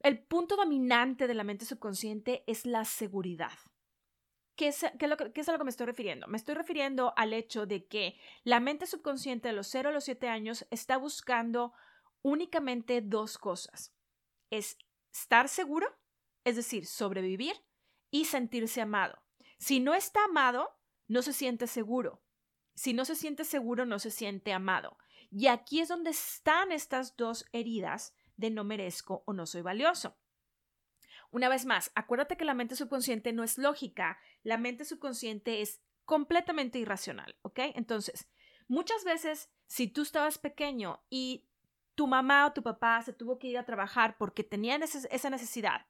el 0.01 0.19
punto 0.19 0.57
dominante 0.57 1.27
de 1.27 1.35
la 1.35 1.45
mente 1.45 1.65
subconsciente 1.65 2.45
es 2.47 2.67
la 2.67 2.85
seguridad. 2.85 3.53
¿Qué 4.57 4.69
es, 4.69 4.85
qué, 4.99 5.07
lo, 5.07 5.17
¿Qué 5.17 5.41
es, 5.41 5.49
a 5.49 5.53
lo 5.53 5.59
que 5.59 5.65
me 5.65 5.71
estoy 5.71 5.87
refiriendo? 5.87 6.27
Me 6.27 6.37
estoy 6.37 6.55
refiriendo 6.55 7.15
al 7.17 7.33
hecho 7.33 7.67
de 7.67 7.87
que 7.87 8.19
la 8.45 8.61
mente 8.61 8.87
subconsciente 8.87 9.49
de 9.49 9.55
los 9.55 9.67
0 9.69 9.89
a 9.89 9.93
los 9.93 10.05
7 10.05 10.29
años 10.29 10.67
está 10.71 10.99
buscando 10.99 11.73
únicamente 12.23 13.01
dos 13.01 13.39
cosas. 13.39 13.95
Es 14.51 14.79
estar 15.13 15.49
seguro, 15.49 15.87
es 16.45 16.57
decir, 16.57 16.87
sobrevivir 16.87 17.55
y 18.11 18.27
sentirse 18.27 18.81
amado. 18.81 19.23
Si 19.59 19.81
no 19.81 19.95
está 19.95 20.25
amado, 20.25 20.71
no 21.09 21.23
se 21.23 21.33
siente 21.33 21.67
seguro. 21.67 22.23
Si 22.75 22.95
no 22.95 23.05
se 23.05 23.17
siente 23.17 23.45
seguro, 23.45 23.87
no 23.87 23.99
se 23.99 24.11
siente 24.11 24.53
amado. 24.53 24.99
Y 25.31 25.47
aquí 25.47 25.81
es 25.81 25.89
donde 25.89 26.11
están 26.11 26.73
estas 26.73 27.17
dos 27.17 27.47
heridas 27.53 28.15
de 28.37 28.51
no 28.51 28.65
merezco 28.65 29.23
o 29.27 29.33
no 29.33 29.47
soy 29.47 29.63
valioso. 29.63 30.17
Una 31.33 31.49
vez 31.49 31.67
más, 31.67 31.91
acuérdate 31.95 32.37
que 32.37 32.45
la 32.45 32.55
mente 32.55 32.77
subconsciente 32.77 33.33
no 33.33 33.43
es 33.43 33.59
lógica, 33.59 34.19
la 34.45 34.59
mente 34.59 34.85
subconsciente 34.85 35.63
es 35.63 35.81
completamente 36.05 36.79
irracional, 36.79 37.37
¿ok? 37.43 37.59
Entonces, 37.75 38.29
muchas 38.69 39.03
veces, 39.05 39.51
si 39.67 39.89
tú 39.89 40.03
estabas 40.03 40.39
pequeño 40.39 41.03
y 41.11 41.49
tu 41.95 42.07
mamá 42.07 42.47
o 42.47 42.53
tu 42.53 42.63
papá 42.63 43.03
se 43.03 43.13
tuvo 43.13 43.39
que 43.39 43.49
ir 43.49 43.59
a 43.59 43.65
trabajar 43.65 44.17
porque 44.17 44.45
tenían 44.45 44.83
esa 44.83 45.31
necesidad 45.31 45.87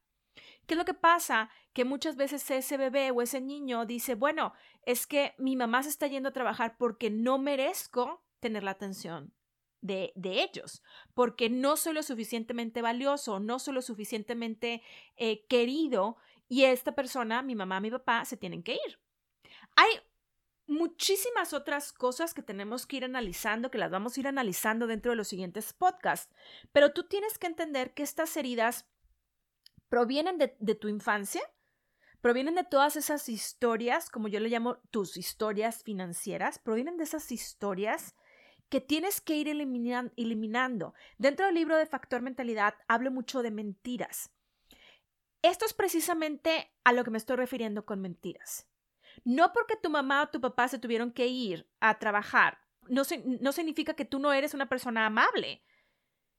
¿Qué 0.66 0.75
es 0.75 0.78
lo 0.78 0.84
que 0.84 0.94
pasa? 0.94 1.50
Que 1.72 1.84
muchas 1.84 2.16
veces 2.16 2.49
ese 2.50 2.76
bebé 2.76 3.11
o 3.11 3.22
ese 3.22 3.40
niño 3.40 3.84
dice, 3.87 4.14
bueno, 4.14 4.52
es 4.87 5.06
que 5.06 5.34
mi 5.38 5.56
mamá 5.56 5.82
se 5.82 5.88
está 5.88 6.06
yendo 6.06 6.30
a 6.30 6.32
trabajar 6.32 6.76
porque 6.78 7.11
no 7.11 7.38
merezco 7.38 8.25
tener 8.40 8.62
la 8.62 8.72
atención 8.72 9.34
de, 9.82 10.12
ellos, 10.24 10.82
porque 11.12 11.50
no 11.50 11.76
soy 11.76 11.92
lo 11.92 12.02
suficientemente 12.02 12.80
valioso, 12.80 13.40
no 13.40 13.58
soy 13.58 13.74
lo 13.74 13.82
suficientemente 13.82 14.82
eh, 15.16 15.44
querido 15.46 16.16
y 16.48 16.64
esta 16.64 16.94
persona, 16.94 17.42
mi 17.42 17.54
mamá, 17.54 17.80
mi 17.80 17.90
papá, 17.90 18.24
se 18.24 18.36
tienen 18.36 18.62
que 18.62 18.74
ir. 18.74 19.00
Hay 19.76 19.90
muchísimas 20.66 21.52
otras 21.52 21.92
cosas 21.92 22.32
que 22.32 22.42
tenemos 22.42 22.86
que 22.86 22.96
ir 22.96 23.04
analizando, 23.04 23.70
que 23.70 23.78
las 23.78 23.90
vamos 23.90 24.16
a 24.16 24.20
ir 24.20 24.28
analizando 24.28 24.86
dentro 24.86 25.10
de 25.10 25.16
los 25.16 25.28
siguientes 25.28 25.72
podcasts, 25.72 26.32
pero 26.72 26.92
tú 26.92 27.04
tienes 27.04 27.38
que 27.38 27.48
entender 27.48 27.92
que 27.92 28.04
estas 28.04 28.36
heridas 28.36 28.88
provienen 29.88 30.38
de, 30.38 30.56
de 30.60 30.74
tu 30.74 30.88
infancia, 30.88 31.42
provienen 32.20 32.54
de 32.54 32.64
todas 32.64 32.94
esas 32.94 33.28
historias, 33.28 34.08
como 34.08 34.28
yo 34.28 34.38
le 34.38 34.48
llamo 34.48 34.76
tus 34.90 35.16
historias 35.16 35.82
financieras, 35.82 36.60
provienen 36.60 36.96
de 36.96 37.04
esas 37.04 37.32
historias 37.32 38.14
que 38.73 38.81
tienes 38.81 39.21
que 39.21 39.37
ir 39.37 39.49
eliminando. 39.49 40.95
Dentro 41.19 41.45
del 41.45 41.55
libro 41.57 41.76
de 41.76 41.85
Factor 41.85 42.23
Mentalidad 42.23 42.73
hablo 42.88 43.11
mucho 43.11 43.43
de 43.43 43.50
mentiras. 43.50 44.31
Esto 45.43 45.67
es 45.67 45.75
precisamente 45.75 46.73
a 46.83 46.95
lo 46.95 47.05
que 47.05 47.11
me 47.11 47.19
estoy 47.19 47.37
refiriendo 47.37 47.85
con 47.85 48.00
mentiras. 48.00 48.67
No 49.25 49.52
porque 49.52 49.76
tu 49.76 49.91
mamá 49.91 50.23
o 50.23 50.29
tu 50.29 50.41
papá 50.41 50.69
se 50.69 50.79
tuvieron 50.79 51.12
que 51.12 51.26
ir 51.26 51.69
a 51.81 51.99
trabajar, 51.99 52.61
no, 52.88 53.02
no 53.41 53.52
significa 53.52 53.93
que 53.93 54.07
tú 54.07 54.19
no 54.19 54.33
eres 54.33 54.55
una 54.55 54.71
persona 54.71 55.05
amable, 55.05 55.62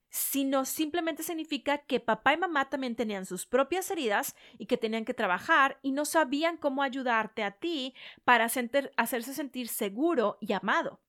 sino 0.09 0.65
simplemente 0.65 1.21
significa 1.21 1.85
que 1.85 1.99
papá 1.99 2.33
y 2.33 2.37
mamá 2.37 2.67
también 2.67 2.95
tenían 2.95 3.27
sus 3.27 3.45
propias 3.45 3.91
heridas 3.91 4.35
y 4.57 4.65
que 4.65 4.77
tenían 4.77 5.05
que 5.05 5.13
trabajar 5.13 5.77
y 5.83 5.91
no 5.91 6.05
sabían 6.05 6.57
cómo 6.57 6.81
ayudarte 6.81 7.43
a 7.43 7.51
ti 7.51 7.93
para 8.25 8.45
hacerse 8.45 9.35
sentir 9.35 9.67
seguro 9.67 10.39
y 10.41 10.53
amado. 10.53 10.99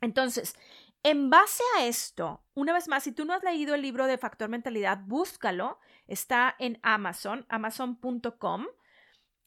Entonces, 0.00 0.56
en 1.02 1.30
base 1.30 1.62
a 1.78 1.86
esto, 1.86 2.42
una 2.54 2.72
vez 2.72 2.88
más, 2.88 3.04
si 3.04 3.12
tú 3.12 3.24
no 3.24 3.32
has 3.32 3.42
leído 3.42 3.74
el 3.74 3.82
libro 3.82 4.06
de 4.06 4.18
Factor 4.18 4.48
Mentalidad, 4.48 4.98
búscalo. 5.06 5.78
Está 6.06 6.54
en 6.58 6.78
Amazon, 6.82 7.46
amazon.com. 7.48 8.66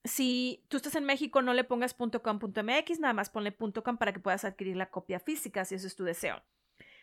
Si 0.03 0.65
tú 0.67 0.77
estás 0.77 0.95
en 0.95 1.05
México, 1.05 1.41
no 1.41 1.53
le 1.53 1.63
pongas 1.63 1.93
.com.mx, 1.93 3.00
nada 3.00 3.13
más 3.13 3.29
ponle 3.29 3.55
.com 3.55 3.98
para 3.98 4.13
que 4.13 4.19
puedas 4.19 4.45
adquirir 4.45 4.75
la 4.75 4.89
copia 4.89 5.19
física, 5.19 5.63
si 5.63 5.75
eso 5.75 5.88
es 5.88 5.95
tu 5.95 6.03
deseo. 6.03 6.41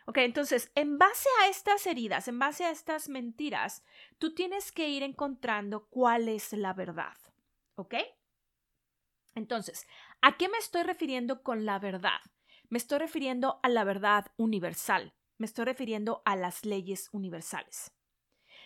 Ok, 0.07 0.19
entonces, 0.19 0.73
en 0.75 0.99
base 0.99 1.29
a 1.41 1.49
estas 1.49 1.87
heridas, 1.87 2.27
en 2.27 2.39
base 2.39 2.65
a 2.65 2.71
estas 2.71 3.09
mentiras, 3.09 3.85
tú 4.19 4.35
tienes 4.35 4.73
que 4.73 4.89
ir 4.89 5.03
encontrando 5.03 5.87
cuál 5.87 6.29
es 6.29 6.53
la 6.53 6.73
verdad. 6.73 7.17
¿Ok? 7.77 7.95
Entonces, 9.35 9.87
¿a 10.21 10.37
qué 10.37 10.49
me 10.49 10.59
estoy 10.59 10.83
refiriendo 10.83 11.43
con 11.43 11.65
la 11.65 11.79
verdad? 11.79 12.21
Me 12.71 12.79
estoy 12.79 12.99
refiriendo 12.99 13.61
a 13.63 13.69
la 13.69 13.85
verdad 13.85 14.27
universal. 14.37 15.13
Me 15.39 15.47
estoy 15.47 15.65
refiriendo 15.65 16.23
a 16.25 16.37
las 16.37 16.65
leyes 16.65 17.09
universales. 17.13 17.93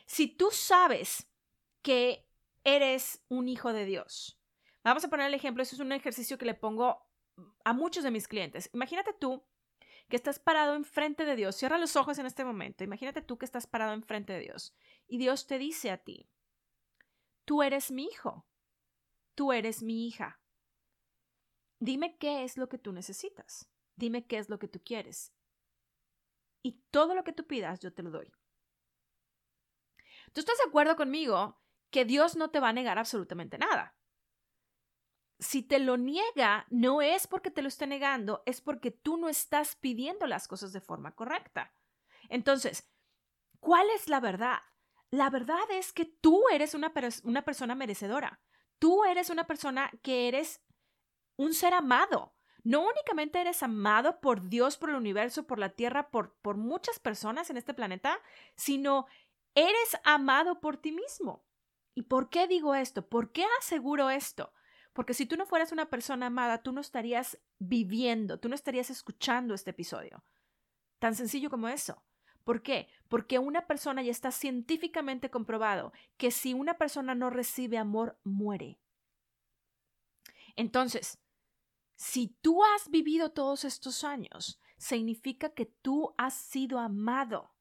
Si 0.06 0.28
tú 0.28 0.50
sabes 0.50 1.26
que 1.82 2.28
eres 2.64 3.24
un 3.28 3.48
hijo 3.48 3.72
de 3.72 3.86
Dios, 3.86 4.38
vamos 4.82 5.04
a 5.04 5.08
poner 5.08 5.26
el 5.26 5.34
ejemplo, 5.34 5.62
eso 5.62 5.74
es 5.74 5.80
un 5.80 5.92
ejercicio 5.92 6.36
que 6.36 6.44
le 6.44 6.54
pongo 6.54 7.06
a 7.64 7.72
muchos 7.72 8.04
de 8.04 8.10
mis 8.10 8.28
clientes. 8.28 8.68
Imagínate 8.74 9.14
tú 9.14 9.42
que 10.08 10.16
estás 10.16 10.38
parado 10.38 10.74
enfrente 10.74 11.24
de 11.24 11.36
Dios. 11.36 11.56
Cierra 11.56 11.78
los 11.78 11.96
ojos 11.96 12.18
en 12.18 12.26
este 12.26 12.44
momento. 12.44 12.84
Imagínate 12.84 13.22
tú 13.22 13.38
que 13.38 13.46
estás 13.46 13.66
parado 13.66 13.94
enfrente 13.94 14.34
de 14.34 14.40
Dios 14.40 14.74
y 15.06 15.16
Dios 15.16 15.46
te 15.46 15.58
dice 15.58 15.90
a 15.90 15.98
ti, 15.98 16.28
tú 17.46 17.62
eres 17.62 17.90
mi 17.90 18.04
hijo, 18.04 18.46
tú 19.34 19.52
eres 19.52 19.82
mi 19.82 20.06
hija. 20.06 20.40
Dime 21.78 22.16
qué 22.18 22.44
es 22.44 22.58
lo 22.58 22.68
que 22.68 22.78
tú 22.78 22.92
necesitas. 22.92 23.70
Dime 23.96 24.26
qué 24.26 24.38
es 24.38 24.48
lo 24.48 24.58
que 24.58 24.68
tú 24.68 24.80
quieres. 24.84 25.32
Y 26.62 26.82
todo 26.90 27.14
lo 27.14 27.24
que 27.24 27.32
tú 27.32 27.46
pidas, 27.46 27.80
yo 27.80 27.92
te 27.92 28.02
lo 28.02 28.10
doy. 28.10 28.32
¿Tú 30.32 30.40
estás 30.40 30.56
de 30.58 30.68
acuerdo 30.68 30.96
conmigo 30.96 31.60
que 31.90 32.04
Dios 32.04 32.36
no 32.36 32.50
te 32.50 32.58
va 32.58 32.70
a 32.70 32.72
negar 32.72 32.98
absolutamente 32.98 33.58
nada? 33.58 33.96
Si 35.38 35.62
te 35.62 35.78
lo 35.78 35.96
niega, 35.96 36.66
no 36.70 37.02
es 37.02 37.26
porque 37.26 37.50
te 37.50 37.60
lo 37.60 37.68
esté 37.68 37.86
negando, 37.86 38.42
es 38.46 38.60
porque 38.60 38.90
tú 38.90 39.16
no 39.16 39.28
estás 39.28 39.76
pidiendo 39.76 40.26
las 40.26 40.48
cosas 40.48 40.72
de 40.72 40.80
forma 40.80 41.14
correcta. 41.14 41.74
Entonces, 42.28 42.90
¿cuál 43.60 43.86
es 43.90 44.08
la 44.08 44.20
verdad? 44.20 44.58
La 45.10 45.30
verdad 45.30 45.70
es 45.70 45.92
que 45.92 46.06
tú 46.06 46.44
eres 46.50 46.74
una, 46.74 46.92
una 47.24 47.42
persona 47.42 47.74
merecedora. 47.74 48.40
Tú 48.78 49.04
eres 49.04 49.30
una 49.30 49.46
persona 49.46 49.90
que 50.02 50.28
eres 50.28 50.64
un 51.36 51.52
ser 51.52 51.74
amado 51.74 52.33
no 52.64 52.80
únicamente 52.80 53.40
eres 53.40 53.62
amado 53.62 54.20
por 54.20 54.48
Dios, 54.48 54.78
por 54.78 54.88
el 54.88 54.96
universo, 54.96 55.46
por 55.46 55.58
la 55.58 55.68
tierra, 55.68 56.10
por, 56.10 56.34
por 56.36 56.56
muchas 56.56 56.98
personas 56.98 57.50
en 57.50 57.58
este 57.58 57.74
planeta, 57.74 58.18
sino 58.56 59.06
eres 59.54 59.98
amado 60.02 60.60
por 60.60 60.78
ti 60.78 60.90
mismo. 60.90 61.44
¿Y 61.94 62.02
por 62.02 62.30
qué 62.30 62.48
digo 62.48 62.74
esto? 62.74 63.06
¿Por 63.06 63.32
qué 63.32 63.44
aseguro 63.60 64.08
esto? 64.08 64.52
Porque 64.94 65.12
si 65.12 65.26
tú 65.26 65.36
no 65.36 65.44
fueras 65.44 65.72
una 65.72 65.90
persona 65.90 66.26
amada, 66.26 66.62
tú 66.62 66.72
no 66.72 66.80
estarías 66.80 67.38
viviendo, 67.58 68.40
tú 68.40 68.48
no 68.48 68.54
estarías 68.54 68.88
escuchando 68.90 69.54
este 69.54 69.70
episodio. 69.70 70.24
Tan 70.98 71.14
sencillo 71.14 71.50
como 71.50 71.68
eso. 71.68 72.02
¿Por 72.44 72.62
qué? 72.62 72.88
Porque 73.08 73.38
una 73.38 73.66
persona 73.66 74.02
ya 74.02 74.10
está 74.10 74.30
científicamente 74.30 75.30
comprobado 75.30 75.92
que 76.16 76.30
si 76.30 76.54
una 76.54 76.78
persona 76.78 77.14
no 77.14 77.28
recibe 77.28 77.76
amor, 77.76 78.18
muere. 78.22 78.78
Entonces, 80.56 81.18
si 81.96 82.28
tú 82.40 82.62
has 82.64 82.90
vivido 82.90 83.32
todos 83.32 83.64
estos 83.64 84.04
años, 84.04 84.60
significa 84.76 85.50
que 85.50 85.66
tú 85.66 86.14
has 86.18 86.34
sido 86.34 86.78
amado. 86.78 87.52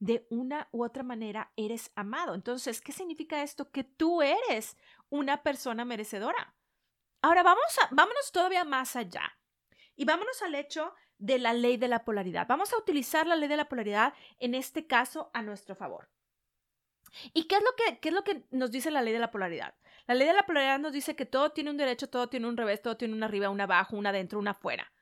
De 0.00 0.26
una 0.28 0.68
u 0.72 0.84
otra 0.84 1.02
manera 1.02 1.52
eres 1.56 1.90
amado. 1.94 2.34
Entonces, 2.34 2.80
¿qué 2.80 2.92
significa 2.92 3.42
esto? 3.42 3.70
Que 3.70 3.84
tú 3.84 4.20
eres 4.22 4.76
una 5.08 5.42
persona 5.42 5.84
merecedora. 5.84 6.54
Ahora 7.22 7.42
vamos 7.42 7.64
a, 7.82 7.88
vámonos 7.90 8.30
todavía 8.32 8.64
más 8.64 8.96
allá 8.96 9.38
y 9.96 10.04
vámonos 10.04 10.42
al 10.42 10.56
hecho 10.56 10.92
de 11.18 11.38
la 11.38 11.54
ley 11.54 11.76
de 11.78 11.88
la 11.88 12.04
polaridad. 12.04 12.46
Vamos 12.46 12.72
a 12.72 12.78
utilizar 12.78 13.26
la 13.26 13.36
ley 13.36 13.48
de 13.48 13.56
la 13.56 13.68
polaridad 13.68 14.12
en 14.40 14.54
este 14.54 14.86
caso 14.86 15.30
a 15.32 15.42
nuestro 15.42 15.74
favor. 15.74 16.10
¿Y 17.32 17.44
qué 17.44 17.56
es 17.56 17.62
lo 17.62 17.70
que, 17.76 18.00
qué 18.00 18.08
es 18.08 18.14
lo 18.14 18.24
que 18.24 18.46
nos 18.50 18.70
dice 18.70 18.90
la 18.90 19.00
ley 19.00 19.12
de 19.12 19.20
la 19.20 19.30
polaridad? 19.30 19.74
La 20.06 20.14
ley 20.14 20.26
de 20.26 20.34
la 20.34 20.44
polaridad 20.44 20.78
nos 20.78 20.92
dice 20.92 21.16
que 21.16 21.24
todo 21.24 21.52
tiene 21.52 21.70
un 21.70 21.76
derecho, 21.76 22.08
todo 22.08 22.28
tiene 22.28 22.46
un 22.46 22.56
revés, 22.56 22.82
todo 22.82 22.96
tiene 22.96 23.14
un 23.14 23.22
arriba, 23.22 23.48
un 23.48 23.60
abajo, 23.60 23.96
un 23.96 24.06
adentro, 24.06 24.38
un 24.38 24.48
afuera. 24.48 24.92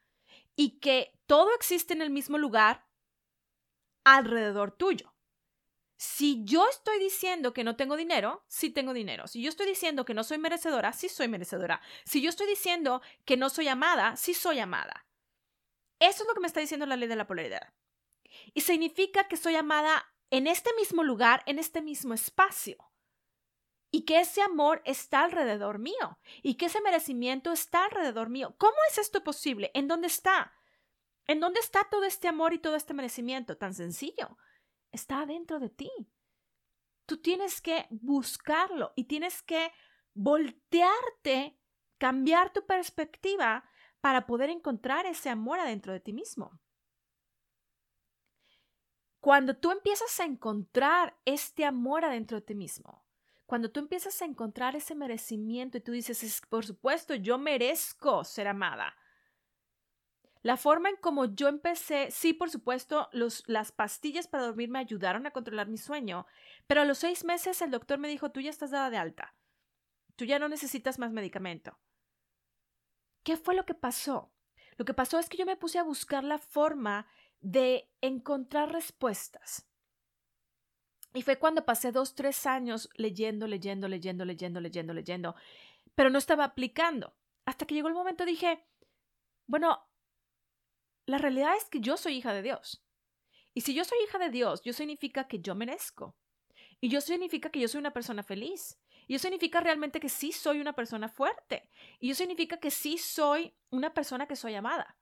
Y 0.55 0.79
que 0.79 1.19
todo 1.27 1.55
existe 1.55 1.93
en 1.93 2.03
el 2.03 2.11
mismo 2.11 2.39
lugar 2.39 2.87
alrededor 4.05 4.73
tuyo. 4.73 5.15
Si 5.97 6.45
yo 6.45 6.69
estoy 6.69 6.99
diciendo 6.99 7.53
que 7.53 7.65
no 7.65 7.77
tengo 7.77 7.97
dinero, 7.97 8.45
sí 8.49 8.71
tengo 8.71 8.93
dinero. 8.93 9.27
Si 9.27 9.43
yo 9.43 9.49
estoy 9.49 9.67
diciendo 9.67 10.05
que 10.05 10.15
no 10.15 10.25
soy 10.25 10.39
merecedora, 10.39 10.93
sí 10.93 11.09
soy 11.09 11.29
merecedora. 11.29 11.81
Si 12.05 12.21
yo 12.21 12.29
estoy 12.29 12.49
diciendo 12.49 13.03
que 13.25 13.37
no 13.37 13.51
soy 13.51 13.69
amada, 13.69 14.17
sí 14.17 14.35
soy 14.35 14.59
amada. 14.59 15.07
Eso 16.01 16.23
es 16.23 16.29
lo 16.29 16.35
que 16.35 16.41
me 16.41 16.49
está 16.49 16.61
diciendo 16.61 16.87
la 16.87 16.97
ley 16.97 17.09
de 17.09 17.17
la 17.17 17.27
polaridad. 17.27 17.73
Y 18.55 18.63
significa 18.63 19.29
que 19.29 19.37
soy 19.37 19.55
amada 19.55 20.13
en 20.31 20.47
este 20.47 20.71
mismo 20.75 21.05
lugar, 21.05 21.43
en 21.47 21.59
este 21.59 21.83
mismo 21.83 22.15
espacio 22.15 22.92
y 23.95 24.07
que 24.07 24.19
ese 24.21 24.41
amor 24.41 24.81
está 24.87 25.23
alrededor 25.23 25.79
mío 25.79 26.19
y 26.43 26.55
que 26.55 26.67
ese 26.67 26.81
merecimiento 26.81 27.53
está 27.53 27.85
alrededor 27.85 28.31
mío. 28.31 28.57
¿Cómo 28.59 28.77
es 28.91 28.97
esto 28.97 29.23
posible? 29.23 29.71
¿En 29.75 29.87
dónde 29.87 30.07
está? 30.07 30.55
¿En 31.27 31.41
dónde 31.41 31.61
está 31.61 31.87
todo 31.91 32.05
este 32.05 32.27
amor 32.27 32.55
y 32.55 32.59
todo 32.59 32.75
este 32.75 32.95
merecimiento? 32.95 33.59
Tan 33.59 33.75
sencillo. 33.75 34.39
Está 34.91 35.27
dentro 35.27 35.61
de 35.61 35.69
ti. 35.69 35.91
Tú 37.05 37.21
tienes 37.21 37.61
que 37.61 37.87
buscarlo 37.91 38.95
y 38.97 39.05
tienes 39.05 39.43
que 39.43 39.71
voltearte, 40.15 41.61
cambiar 41.99 42.51
tu 42.53 42.65
perspectiva 42.65 43.69
para 44.01 44.27
poder 44.27 44.49
encontrar 44.49 45.05
ese 45.05 45.29
amor 45.29 45.61
adentro 45.61 45.93
de 45.93 46.01
ti 46.01 46.15
mismo. 46.15 46.59
Cuando 49.21 49.55
tú 49.55 49.71
empiezas 49.71 50.19
a 50.19 50.25
encontrar 50.25 51.17
este 51.27 51.67
amor 51.67 52.07
adentro 52.07 52.39
de 52.39 52.47
ti 52.47 52.55
mismo, 52.55 53.05
cuando 53.53 53.71
tú 53.71 53.81
empiezas 53.81 54.23
a 54.23 54.25
encontrar 54.25 54.77
ese 54.77 54.95
merecimiento 54.95 55.77
y 55.77 55.83
tú 55.83 55.93
dices, 55.93 56.41
por 56.49 56.65
supuesto, 56.65 57.15
yo 57.15 57.37
merezco 57.37 58.25
ser 58.25 58.49
amada. 58.49 58.97
La 60.41 60.57
forma 60.57 60.89
en 60.89 60.97
como 60.97 61.27
yo 61.27 61.49
empecé, 61.49 62.11
sí, 62.11 62.33
por 62.33 62.49
supuesto, 62.49 63.11
los, 63.13 63.47
las 63.47 63.71
pastillas 63.71 64.27
para 64.27 64.45
dormir 64.45 64.71
me 64.71 64.79
ayudaron 64.79 65.27
a 65.27 65.33
controlar 65.33 65.69
mi 65.69 65.77
sueño, 65.77 66.27
pero 66.67 66.81
a 66.81 66.87
los 66.87 66.97
seis 66.97 67.27
meses 67.27 67.61
el 67.61 67.71
doctor 67.71 67.99
me 67.99 68.09
dijo, 68.09 68.33
tú 68.33 68.41
ya 68.41 68.49
estás 68.49 68.71
dada 68.71 68.89
de 68.89 68.97
alta, 68.97 69.35
tú 70.17 70.25
ya 70.25 70.39
no 70.39 70.49
necesitas 70.49 70.99
más 70.99 71.13
medicamento. 71.13 71.79
¿Qué 73.23 73.37
fue 73.37 73.55
lo 73.55 73.67
que 73.67 73.75
pasó? 73.75 74.33
Lo 74.79 74.87
que 74.87 74.95
pasó 74.95 75.19
es 75.19 75.29
que 75.29 75.37
yo 75.37 75.45
me 75.45 75.59
puse 75.59 75.79
a 75.79 75.83
buscar 75.85 76.25
la 76.25 76.39
forma 76.39 77.07
de 77.43 77.93
encontrar 78.01 78.73
respuestas. 78.73 79.69
Y 81.15 81.23
fue 81.23 81.39
cuando 81.39 81.65
pasé 81.65 81.93
dos, 81.93 82.15
tres 82.15 82.47
años 82.47 82.89
leyendo, 82.97 83.47
leyendo, 83.47 83.89
leyendo, 83.89 84.25
leyendo, 84.25 84.61
leyendo, 84.61 84.95
leyendo, 84.95 85.35
pero 85.95 86.11
no 86.11 86.19
estaba 86.19 86.45
aplicando. 86.45 87.15
Hasta 87.45 87.67
que 87.67 87.75
llegó 87.75 87.89
el 87.89 87.95
momento 87.95 88.25
dije, 88.25 88.65
bueno, 89.47 89.87
la 91.07 91.19
realidad 91.19 91.57
es 91.57 91.65
que 91.65 91.81
yo 91.81 91.97
soy 91.97 92.15
hija 92.15 92.33
de 92.33 92.43
Dios. 92.43 92.83
Y 93.55 93.63
si 93.63 93.75
yo 93.75 93.85
soy 93.85 93.99
hija 94.05 94.19
de 94.19 94.31
Dios, 94.31 94.63
yo 94.63 94.73
significa 94.73 95.29
que 95.29 95.41
yo 95.41 95.55
merezco. 95.55 96.17
Y 96.81 96.89
yo 96.89 97.01
significa 97.01 97.51
que 97.51 97.61
yo 97.61 97.69
soy 97.69 97.81
una 97.81 97.93
persona 97.93 98.23
feliz. 98.23 98.79
Y 99.07 99.17
eso 99.17 99.23
significa 99.23 99.61
realmente 99.61 100.01
que 100.01 100.09
sí 100.09 100.33
soy 100.33 100.61
una 100.61 100.73
persona 100.73 101.09
fuerte. 101.09 101.69
Y 102.01 102.11
eso 102.11 102.19
significa 102.19 102.59
que 102.59 102.71
sí 102.71 102.99
soy 102.99 103.55
una 103.71 103.93
persona 103.93 104.27
que 104.27 104.37
soy 104.37 104.55
amada. 104.55 104.97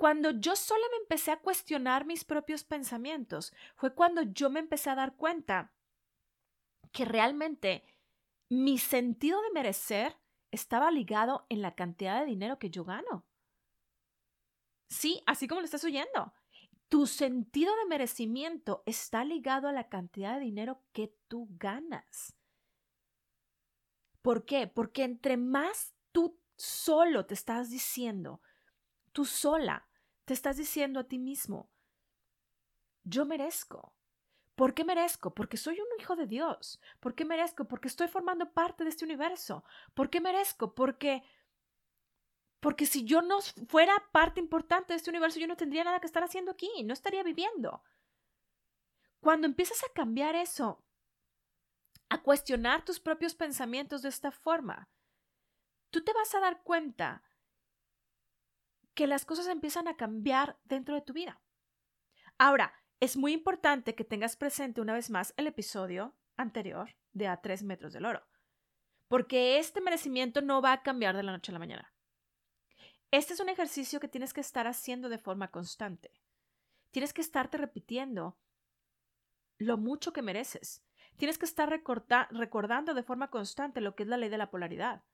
Cuando 0.00 0.30
yo 0.30 0.56
sola 0.56 0.86
me 0.92 0.96
empecé 0.96 1.30
a 1.30 1.42
cuestionar 1.42 2.06
mis 2.06 2.24
propios 2.24 2.64
pensamientos, 2.64 3.52
fue 3.76 3.94
cuando 3.94 4.22
yo 4.22 4.48
me 4.48 4.58
empecé 4.58 4.88
a 4.88 4.94
dar 4.94 5.14
cuenta 5.14 5.74
que 6.90 7.04
realmente 7.04 7.84
mi 8.48 8.78
sentido 8.78 9.42
de 9.42 9.50
merecer 9.50 10.16
estaba 10.52 10.90
ligado 10.90 11.44
en 11.50 11.60
la 11.60 11.74
cantidad 11.74 12.18
de 12.18 12.24
dinero 12.24 12.58
que 12.58 12.70
yo 12.70 12.86
gano. 12.86 13.26
Sí, 14.88 15.22
así 15.26 15.46
como 15.46 15.60
lo 15.60 15.66
estás 15.66 15.84
oyendo. 15.84 16.32
Tu 16.88 17.06
sentido 17.06 17.76
de 17.76 17.84
merecimiento 17.84 18.82
está 18.86 19.22
ligado 19.22 19.68
a 19.68 19.72
la 19.72 19.90
cantidad 19.90 20.36
de 20.36 20.46
dinero 20.46 20.82
que 20.94 21.14
tú 21.28 21.46
ganas. 21.58 22.38
¿Por 24.22 24.46
qué? 24.46 24.66
Porque 24.66 25.04
entre 25.04 25.36
más 25.36 25.94
tú 26.10 26.40
solo 26.56 27.26
te 27.26 27.34
estás 27.34 27.68
diciendo, 27.68 28.40
tú 29.12 29.26
sola, 29.26 29.89
te 30.30 30.34
estás 30.34 30.58
diciendo 30.58 31.00
a 31.00 31.08
ti 31.08 31.18
mismo, 31.18 31.72
yo 33.02 33.26
merezco. 33.26 33.96
¿Por 34.54 34.74
qué 34.74 34.84
merezco? 34.84 35.34
Porque 35.34 35.56
soy 35.56 35.80
un 35.80 35.88
hijo 35.98 36.14
de 36.14 36.28
Dios. 36.28 36.80
¿Por 37.00 37.16
qué 37.16 37.24
merezco? 37.24 37.66
Porque 37.66 37.88
estoy 37.88 38.06
formando 38.06 38.52
parte 38.52 38.84
de 38.84 38.90
este 38.90 39.04
universo. 39.04 39.64
¿Por 39.92 40.08
qué 40.08 40.20
merezco? 40.20 40.72
Porque 40.72 41.24
porque 42.60 42.86
si 42.86 43.04
yo 43.04 43.22
no 43.22 43.40
fuera 43.66 43.94
parte 44.12 44.38
importante 44.38 44.92
de 44.92 44.98
este 44.98 45.10
universo, 45.10 45.40
yo 45.40 45.48
no 45.48 45.56
tendría 45.56 45.82
nada 45.82 45.98
que 45.98 46.06
estar 46.06 46.22
haciendo 46.22 46.52
aquí, 46.52 46.70
no 46.84 46.92
estaría 46.92 47.24
viviendo. 47.24 47.82
Cuando 49.18 49.48
empiezas 49.48 49.82
a 49.82 49.92
cambiar 49.92 50.36
eso, 50.36 50.84
a 52.08 52.22
cuestionar 52.22 52.84
tus 52.84 53.00
propios 53.00 53.34
pensamientos 53.34 54.02
de 54.02 54.10
esta 54.10 54.30
forma, 54.30 54.88
tú 55.90 56.04
te 56.04 56.12
vas 56.12 56.32
a 56.36 56.40
dar 56.40 56.62
cuenta 56.62 57.24
que 58.94 59.06
las 59.06 59.24
cosas 59.24 59.46
empiezan 59.46 59.88
a 59.88 59.96
cambiar 59.96 60.58
dentro 60.64 60.94
de 60.94 61.02
tu 61.02 61.12
vida. 61.12 61.40
Ahora, 62.38 62.74
es 63.00 63.16
muy 63.16 63.32
importante 63.32 63.94
que 63.94 64.04
tengas 64.04 64.36
presente 64.36 64.80
una 64.80 64.92
vez 64.92 65.10
más 65.10 65.32
el 65.36 65.46
episodio 65.46 66.14
anterior 66.36 66.96
de 67.12 67.28
A 67.28 67.40
tres 67.40 67.62
metros 67.62 67.92
del 67.92 68.04
oro, 68.04 68.26
porque 69.08 69.58
este 69.58 69.80
merecimiento 69.80 70.42
no 70.42 70.60
va 70.60 70.72
a 70.72 70.82
cambiar 70.82 71.16
de 71.16 71.22
la 71.22 71.32
noche 71.32 71.52
a 71.52 71.54
la 71.54 71.58
mañana. 71.58 71.92
Este 73.10 73.32
es 73.32 73.40
un 73.40 73.48
ejercicio 73.48 74.00
que 74.00 74.08
tienes 74.08 74.32
que 74.32 74.40
estar 74.40 74.66
haciendo 74.66 75.08
de 75.08 75.18
forma 75.18 75.50
constante. 75.50 76.12
Tienes 76.90 77.12
que 77.12 77.20
estarte 77.20 77.58
repitiendo 77.58 78.38
lo 79.58 79.78
mucho 79.78 80.12
que 80.12 80.22
mereces. 80.22 80.84
Tienes 81.16 81.36
que 81.36 81.44
estar 81.44 81.68
recordando 81.68 82.94
de 82.94 83.02
forma 83.02 83.30
constante 83.30 83.80
lo 83.80 83.94
que 83.94 84.04
es 84.04 84.08
la 84.08 84.16
ley 84.16 84.28
de 84.28 84.38
la 84.38 84.50
polaridad. 84.50 85.04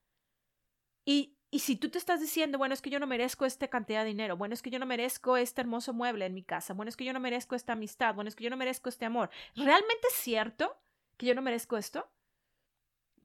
Y 1.05 1.36
y 1.57 1.59
si 1.59 1.75
tú 1.75 1.89
te 1.89 1.97
estás 1.97 2.21
diciendo, 2.21 2.59
bueno, 2.59 2.75
es 2.75 2.83
que 2.83 2.91
yo 2.91 3.01
no 3.01 3.07
merezco 3.07 3.47
esta 3.47 3.69
cantidad 3.69 4.03
de 4.03 4.09
dinero, 4.09 4.37
bueno, 4.37 4.53
es 4.53 4.61
que 4.61 4.69
yo 4.69 4.79
no 4.79 4.85
merezco 4.85 5.39
este 5.39 5.63
hermoso 5.63 5.95
mueble 5.95 6.27
en 6.27 6.35
mi 6.35 6.43
casa, 6.43 6.75
bueno, 6.75 6.91
es 6.91 6.99
que 6.99 7.07
yo 7.07 7.15
no 7.15 7.19
merezco 7.19 7.55
esta 7.55 7.73
amistad, 7.73 8.15
bueno, 8.15 8.29
es 8.29 8.37
que 8.37 8.45
yo 8.45 8.51
no 8.51 8.59
merezco 8.59 8.91
este 8.91 9.07
amor, 9.07 9.31
¿realmente 9.55 10.07
es 10.07 10.17
cierto 10.17 10.79
que 11.17 11.25
yo 11.25 11.35
no 11.35 11.41
merezco 11.41 11.79
esto? 11.79 12.13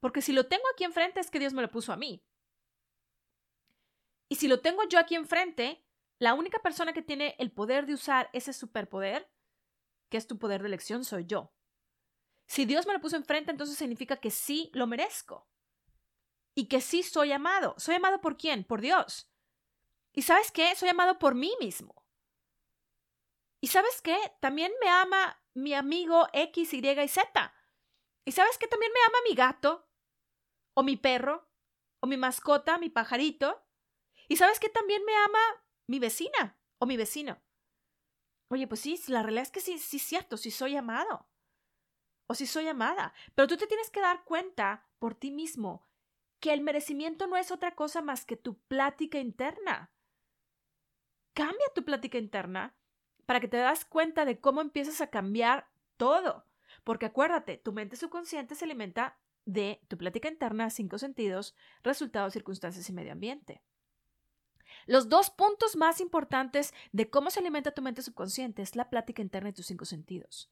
Porque 0.00 0.22
si 0.22 0.32
lo 0.32 0.46
tengo 0.46 0.64
aquí 0.72 0.84
enfrente 0.84 1.20
es 1.20 1.30
que 1.30 1.40
Dios 1.40 1.52
me 1.52 1.60
lo 1.60 1.70
puso 1.70 1.92
a 1.92 1.98
mí. 1.98 2.24
Y 4.30 4.36
si 4.36 4.48
lo 4.48 4.60
tengo 4.60 4.82
yo 4.88 4.98
aquí 4.98 5.14
enfrente, 5.14 5.84
la 6.18 6.32
única 6.32 6.58
persona 6.60 6.94
que 6.94 7.02
tiene 7.02 7.36
el 7.38 7.52
poder 7.52 7.84
de 7.84 7.92
usar 7.92 8.30
ese 8.32 8.54
superpoder, 8.54 9.30
que 10.08 10.16
es 10.16 10.26
tu 10.26 10.38
poder 10.38 10.62
de 10.62 10.68
elección, 10.68 11.04
soy 11.04 11.26
yo. 11.26 11.52
Si 12.46 12.64
Dios 12.64 12.86
me 12.86 12.94
lo 12.94 13.00
puso 13.02 13.16
enfrente, 13.16 13.50
entonces 13.50 13.76
significa 13.76 14.16
que 14.16 14.30
sí 14.30 14.70
lo 14.72 14.86
merezco 14.86 15.51
y 16.54 16.66
que 16.66 16.80
sí 16.80 17.02
soy 17.02 17.32
amado. 17.32 17.74
¿Soy 17.78 17.94
amado 17.96 18.20
por 18.20 18.36
quién? 18.36 18.64
Por 18.64 18.80
Dios. 18.80 19.30
¿Y 20.12 20.22
sabes 20.22 20.52
qué? 20.52 20.74
Soy 20.76 20.88
amado 20.88 21.18
por 21.18 21.34
mí 21.34 21.54
mismo. 21.60 22.04
¿Y 23.60 23.68
sabes 23.68 24.02
qué? 24.02 24.18
También 24.40 24.72
me 24.80 24.88
ama 24.88 25.40
mi 25.54 25.74
amigo 25.74 26.26
X, 26.32 26.74
Y 26.74 26.86
y 26.86 27.08
Z. 27.08 27.54
¿Y 28.24 28.32
sabes 28.32 28.58
qué? 28.58 28.66
También 28.66 28.92
me 28.92 29.00
ama 29.06 29.18
mi 29.28 29.34
gato, 29.34 29.88
o 30.74 30.82
mi 30.82 30.96
perro, 30.96 31.48
o 32.00 32.06
mi 32.06 32.16
mascota, 32.16 32.78
mi 32.78 32.90
pajarito. 32.90 33.64
¿Y 34.28 34.36
sabes 34.36 34.58
qué? 34.60 34.68
También 34.68 35.04
me 35.04 35.14
ama 35.16 35.38
mi 35.86 35.98
vecina 35.98 36.58
o 36.78 36.86
mi 36.86 36.96
vecino. 36.96 37.40
Oye, 38.48 38.66
pues 38.66 38.80
sí, 38.80 39.00
la 39.08 39.22
realidad 39.22 39.44
es 39.44 39.50
que 39.50 39.60
sí, 39.60 39.78
sí 39.78 39.96
es 39.96 40.02
cierto, 40.02 40.36
sí 40.36 40.50
soy 40.50 40.76
amado. 40.76 41.28
O 42.26 42.34
sí 42.34 42.46
soy 42.46 42.68
amada. 42.68 43.14
Pero 43.34 43.48
tú 43.48 43.56
te 43.56 43.66
tienes 43.66 43.90
que 43.90 44.00
dar 44.00 44.24
cuenta 44.24 44.88
por 44.98 45.14
ti 45.14 45.30
mismo 45.30 45.86
que 46.42 46.52
el 46.52 46.60
merecimiento 46.60 47.28
no 47.28 47.36
es 47.36 47.52
otra 47.52 47.76
cosa 47.76 48.02
más 48.02 48.26
que 48.26 48.36
tu 48.36 48.58
plática 48.62 49.20
interna. 49.20 49.92
Cambia 51.34 51.66
tu 51.72 51.84
plática 51.84 52.18
interna 52.18 52.74
para 53.26 53.38
que 53.38 53.46
te 53.46 53.58
das 53.58 53.84
cuenta 53.84 54.24
de 54.24 54.40
cómo 54.40 54.60
empiezas 54.60 55.00
a 55.00 55.06
cambiar 55.06 55.70
todo. 55.96 56.44
Porque 56.82 57.06
acuérdate, 57.06 57.58
tu 57.58 57.72
mente 57.72 57.94
subconsciente 57.94 58.56
se 58.56 58.64
alimenta 58.64 59.20
de 59.44 59.82
tu 59.86 59.96
plática 59.96 60.28
interna, 60.28 60.68
cinco 60.70 60.98
sentidos, 60.98 61.54
resultados, 61.84 62.32
circunstancias 62.32 62.88
y 62.88 62.92
medio 62.92 63.12
ambiente. 63.12 63.62
Los 64.86 65.08
dos 65.08 65.30
puntos 65.30 65.76
más 65.76 66.00
importantes 66.00 66.74
de 66.90 67.08
cómo 67.08 67.30
se 67.30 67.38
alimenta 67.38 67.70
tu 67.70 67.82
mente 67.82 68.02
subconsciente 68.02 68.62
es 68.62 68.74
la 68.74 68.90
plática 68.90 69.22
interna 69.22 69.50
y 69.50 69.52
tus 69.52 69.66
cinco 69.66 69.84
sentidos. 69.84 70.50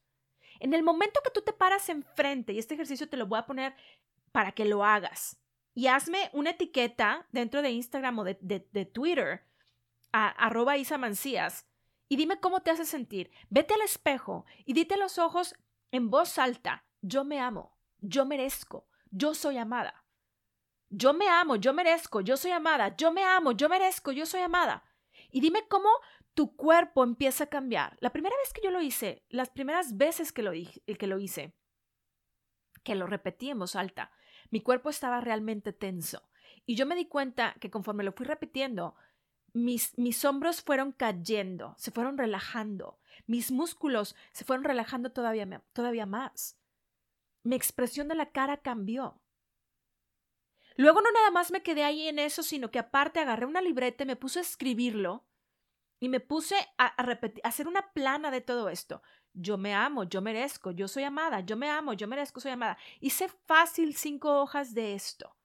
En 0.61 0.73
el 0.73 0.83
momento 0.83 1.19
que 1.21 1.31
tú 1.31 1.41
te 1.41 1.51
paras 1.51 1.89
enfrente, 1.89 2.53
y 2.53 2.59
este 2.59 2.75
ejercicio 2.75 3.09
te 3.09 3.17
lo 3.17 3.27
voy 3.27 3.39
a 3.39 3.45
poner 3.45 3.75
para 4.31 4.53
que 4.53 4.63
lo 4.63 4.85
hagas, 4.85 5.40
y 5.73 5.87
hazme 5.87 6.29
una 6.33 6.51
etiqueta 6.51 7.27
dentro 7.31 7.61
de 7.61 7.71
Instagram 7.71 8.19
o 8.19 8.23
de, 8.23 8.89
Twitter, 8.93 9.45
a, 10.11 10.27
arroba 10.29 10.77
Isa 10.77 10.97
Mancías, 10.97 11.67
y 12.09 12.17
dime 12.17 12.39
cómo 12.39 12.61
te 12.61 12.71
hace 12.71 12.85
sentir. 12.85 13.31
Vete 13.49 13.73
al 13.73 13.81
espejo 13.81 14.45
y 14.65 14.73
dite 14.73 14.97
los 14.97 15.17
ojos 15.17 15.55
en 15.91 16.09
voz 16.09 16.37
alta, 16.37 16.85
yo 17.01 17.23
me 17.23 17.39
amo, 17.39 17.77
yo 17.99 18.25
merezco, 18.25 18.87
yo 19.11 19.33
soy 19.33 19.57
amada. 19.57 20.05
Yo 20.93 21.13
me 21.13 21.29
amo, 21.29 21.55
yo 21.55 21.73
merezco, 21.73 22.19
yo 22.19 22.35
soy 22.35 22.51
amada, 22.51 22.97
yo 22.97 23.13
me 23.13 23.23
amo, 23.23 23.53
yo 23.53 23.69
merezco, 23.69 24.11
yo 24.11 24.25
soy 24.25 24.41
amada. 24.41 24.83
Y 25.31 25.39
dime 25.39 25.65
cómo 25.69 25.89
tu 26.33 26.55
cuerpo 26.55 27.03
empieza 27.03 27.45
a 27.45 27.47
cambiar. 27.47 27.97
La 28.01 28.11
primera 28.11 28.35
vez 28.43 28.51
que 28.53 28.61
yo 28.61 28.71
lo 28.71 28.81
hice, 28.81 29.23
las 29.29 29.49
primeras 29.49 29.95
veces 29.95 30.33
que 30.33 30.43
lo, 30.43 30.51
que 30.51 31.07
lo 31.07 31.17
hice, 31.19 31.55
que 32.83 32.95
lo 32.95 33.07
repetí 33.07 33.49
en 33.49 33.59
voz 33.59 33.75
alta, 33.75 34.11
mi 34.49 34.61
cuerpo 34.61 34.89
estaba 34.89 35.21
realmente 35.21 35.73
tenso. 35.73 36.23
Y 36.65 36.75
yo 36.75 36.85
me 36.85 36.95
di 36.95 37.05
cuenta 37.05 37.55
que 37.59 37.71
conforme 37.71 38.03
lo 38.03 38.11
fui 38.11 38.25
repitiendo, 38.25 38.95
mis, 39.53 39.97
mis 39.97 40.23
hombros 40.25 40.61
fueron 40.61 40.91
cayendo, 40.91 41.75
se 41.77 41.91
fueron 41.91 42.17
relajando, 42.17 42.99
mis 43.27 43.51
músculos 43.51 44.15
se 44.31 44.45
fueron 44.45 44.63
relajando 44.63 45.11
todavía, 45.11 45.63
todavía 45.73 46.05
más. 46.05 46.57
Mi 47.43 47.55
expresión 47.55 48.07
de 48.07 48.15
la 48.15 48.31
cara 48.31 48.57
cambió. 48.57 49.19
Luego 50.77 51.01
no 51.01 51.11
nada 51.11 51.31
más 51.31 51.51
me 51.51 51.63
quedé 51.63 51.83
ahí 51.83 52.07
en 52.07 52.19
eso, 52.19 52.43
sino 52.43 52.71
que 52.71 52.79
aparte 52.79 53.19
agarré 53.19 53.45
una 53.45 53.61
libreta 53.61 54.03
y 54.03 54.07
me 54.07 54.15
puse 54.15 54.39
a 54.39 54.43
escribirlo 54.43 55.25
y 55.99 56.09
me 56.09 56.19
puse 56.19 56.55
a, 56.77 56.87
a 56.87 57.19
hacer 57.43 57.67
una 57.67 57.91
plana 57.93 58.31
de 58.31 58.41
todo 58.41 58.69
esto 58.69 59.01
yo 59.33 59.57
me 59.57 59.73
amo, 59.73 60.03
yo 60.03 60.21
merezco, 60.21 60.71
yo 60.71 60.87
soy 60.87 61.03
amada, 61.03 61.41
yo 61.41 61.57
me 61.57 61.69
amo, 61.69 61.93
yo 61.93 62.07
merezco, 62.07 62.39
soy 62.39 62.51
amada. 62.51 62.77
Hice 62.99 63.29
fácil 63.29 63.95
cinco 63.95 64.41
hojas 64.41 64.73
de 64.73 64.93
esto. 64.93 65.35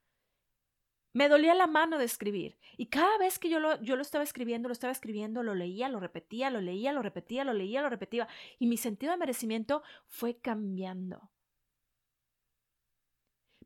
Me 1.13 1.29
dolía 1.29 1.55
la 1.55 1.67
mano 1.67 1.99
de 1.99 2.05
escribir 2.05 2.59
y 2.77 2.87
cada 2.87 3.17
vez 3.17 3.39
que 3.39 3.49
yo 3.49 3.59
lo, 3.59 3.81
yo 3.81 3.97
lo 3.97 4.03
estaba 4.03 4.23
escribiendo, 4.23 4.69
lo 4.69 4.73
estaba 4.73 4.93
escribiendo, 4.93 5.43
lo 5.43 5.55
leía, 5.55 5.89
lo 5.89 5.99
repetía, 5.99 6.51
lo 6.51 6.61
leía, 6.61 6.93
lo 6.93 7.01
repetía, 7.01 7.43
lo 7.45 7.55
leía, 7.55 7.81
lo 7.81 7.89
repetía 7.89 8.29
y 8.59 8.67
mi 8.67 8.77
sentido 8.77 9.13
de 9.13 9.19
merecimiento 9.19 9.83
fue 10.07 10.39
cambiando. 10.39 11.31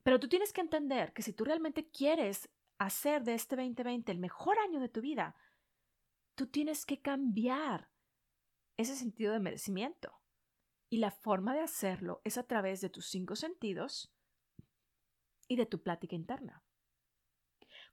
Pero 0.03 0.21
tú 0.21 0.29
tienes 0.29 0.53
que 0.53 0.61
entender 0.61 1.13
que 1.13 1.23
si 1.23 1.33
tú 1.33 1.45
realmente 1.45 1.91
quieres 1.91 2.49
hacer 2.79 3.25
de 3.25 3.35
este 3.35 3.57
2020 3.57 4.13
el 4.13 4.19
mejor 4.19 4.59
año 4.61 4.81
de 4.81 4.89
tu 4.89 5.01
vida, 5.01 5.35
tú 6.37 6.47
tienes 6.47 6.87
que 6.87 7.01
cambiar 7.03 7.91
ese 8.81 8.97
sentido 8.97 9.33
de 9.33 9.41
merecimiento. 9.41 10.21
Y 10.89 10.99
la 10.99 11.11
forma 11.11 11.55
de 11.55 11.61
hacerlo 11.61 12.21
es 12.25 12.37
a 12.39 12.43
través 12.43 12.81
de 12.81 12.91
tus 12.91 13.07
cinco 13.07 13.37
sentidos 13.37 14.13
y 15.47 15.57
de 15.57 15.67
tu 15.67 15.83
plática 15.83 16.17
interna. 16.17 16.65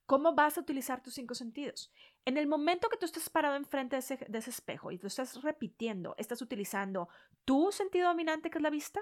¿Cómo 0.06 0.34
vas 0.34 0.58
a 0.58 0.62
utilizar 0.62 1.04
tus 1.04 1.16
cinco 1.16 1.36
sentidos? 1.36 1.92
En 2.26 2.38
el 2.38 2.48
momento 2.48 2.90
que 2.90 2.98
tú 2.98 3.06
estás 3.06 3.30
parado 3.30 3.56
enfrente 3.56 3.98
de 3.98 4.00
ese, 4.00 4.50
espejo 4.50 4.92
y 4.92 4.98
tú 4.98 5.08
estás 5.08 5.42
repitiendo, 5.42 6.16
estás 6.18 6.42
utilizando 6.42 7.10
tu 7.44 7.72
sentido 7.72 8.08
dominante, 8.08 8.50
que 8.50 8.58
es 8.58 8.62
la 8.62 8.70
vista, 8.70 9.02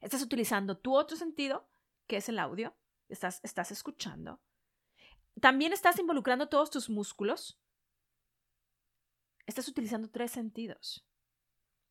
estás 0.00 0.22
utilizando 0.22 0.78
tu 0.78 0.96
otro 0.96 1.16
sentido, 1.16 1.68
que 2.06 2.16
es 2.16 2.28
el 2.30 2.38
audio, 2.38 2.74
estás, 3.08 3.40
estás 3.44 3.70
escuchando, 3.70 4.40
también 5.40 5.74
estás 5.74 5.98
involucrando 5.98 6.48
todos 6.48 6.70
tus 6.70 6.88
músculos, 6.88 7.60
estás 9.46 9.68
utilizando 9.68 10.10
tres 10.10 10.32
sentidos. 10.32 11.06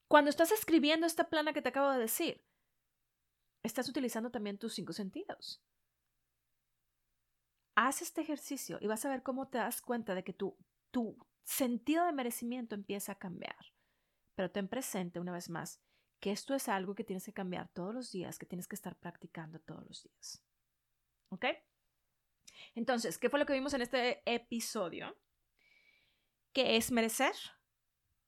Cuando 0.07 0.29
estás 0.29 0.51
escribiendo 0.51 1.07
esta 1.07 1.29
plana 1.29 1.53
que 1.53 1.61
te 1.61 1.69
acabo 1.69 1.91
de 1.91 1.99
decir, 1.99 2.43
estás 3.63 3.89
utilizando 3.89 4.29
también 4.29 4.57
tus 4.57 4.73
cinco 4.73 4.93
sentidos 4.93 5.65
haz 7.75 8.01
este 8.01 8.21
ejercicio 8.21 8.77
y 8.81 8.87
vas 8.87 9.05
a 9.05 9.09
ver 9.09 9.21
cómo 9.21 9.47
te 9.49 9.57
das 9.57 9.81
cuenta 9.81 10.15
de 10.15 10.23
que 10.23 10.33
tu, 10.33 10.57
tu 10.91 11.17
sentido 11.43 12.05
de 12.05 12.13
merecimiento 12.13 12.73
empieza 12.73 13.11
a 13.11 13.19
cambiar. 13.19 13.57
Pero 14.35 14.51
ten 14.51 14.67
presente 14.67 15.19
una 15.19 15.33
vez 15.33 15.49
más 15.49 15.81
que 16.19 16.31
esto 16.31 16.55
es 16.55 16.67
algo 16.69 16.95
que 16.95 17.03
tienes 17.03 17.25
que 17.25 17.33
cambiar 17.33 17.69
todos 17.69 17.93
los 17.93 18.11
días, 18.11 18.39
que 18.39 18.45
tienes 18.45 18.67
que 18.67 18.75
estar 18.75 18.97
practicando 18.97 19.59
todos 19.59 19.85
los 19.85 20.03
días. 20.03 20.43
¿Ok? 21.29 21.45
Entonces, 22.73 23.17
¿qué 23.17 23.29
fue 23.29 23.39
lo 23.39 23.45
que 23.45 23.53
vimos 23.53 23.73
en 23.73 23.81
este 23.81 24.23
episodio? 24.25 25.15
¿Qué 26.55 26.77
es 26.77 26.89
merecer? 26.89 27.33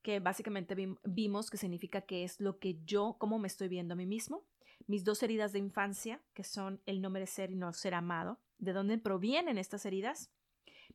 Que 0.02 0.20
básicamente 0.20 0.76
vimos 1.06 1.50
que 1.50 1.56
significa 1.56 2.02
que 2.02 2.26
es 2.26 2.42
lo 2.42 2.60
que 2.60 2.78
yo, 2.84 3.16
cómo 3.18 3.40
me 3.40 3.48
estoy 3.48 3.70
viendo 3.70 3.94
a 3.94 3.96
mí 3.96 4.06
mismo. 4.06 4.46
Mis 4.86 5.06
dos 5.06 5.24
heridas 5.24 5.54
de 5.54 5.60
infancia, 5.60 6.22
que 6.34 6.44
son 6.44 6.82
el 6.86 7.02
no 7.02 7.10
merecer 7.10 7.52
y 7.52 7.56
no 7.56 7.72
ser 7.72 7.94
amado 7.94 8.42
de 8.58 8.74
dónde 8.74 8.98
provienen 8.98 9.58
estas 9.58 9.86
heridas. 9.86 10.30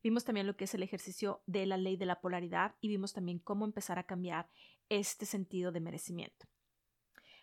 Vimos 0.03 0.27
también 0.27 0.47
lo 0.47 0.59
que 0.59 0.65
es 0.65 0.75
el 0.75 0.83
ejercicio 0.83 1.43
de 1.47 1.65
la 1.65 1.79
ley 1.79 1.97
de 1.97 2.05
la 2.05 2.21
polaridad 2.21 2.75
y 2.83 2.89
vimos 2.89 3.15
también 3.15 3.39
cómo 3.39 3.65
empezar 3.65 3.99
a 3.99 4.05
cambiar 4.05 4.51
este 4.91 5.25
sentido 5.25 5.73
de 5.73 5.81
merecimiento. 5.81 6.47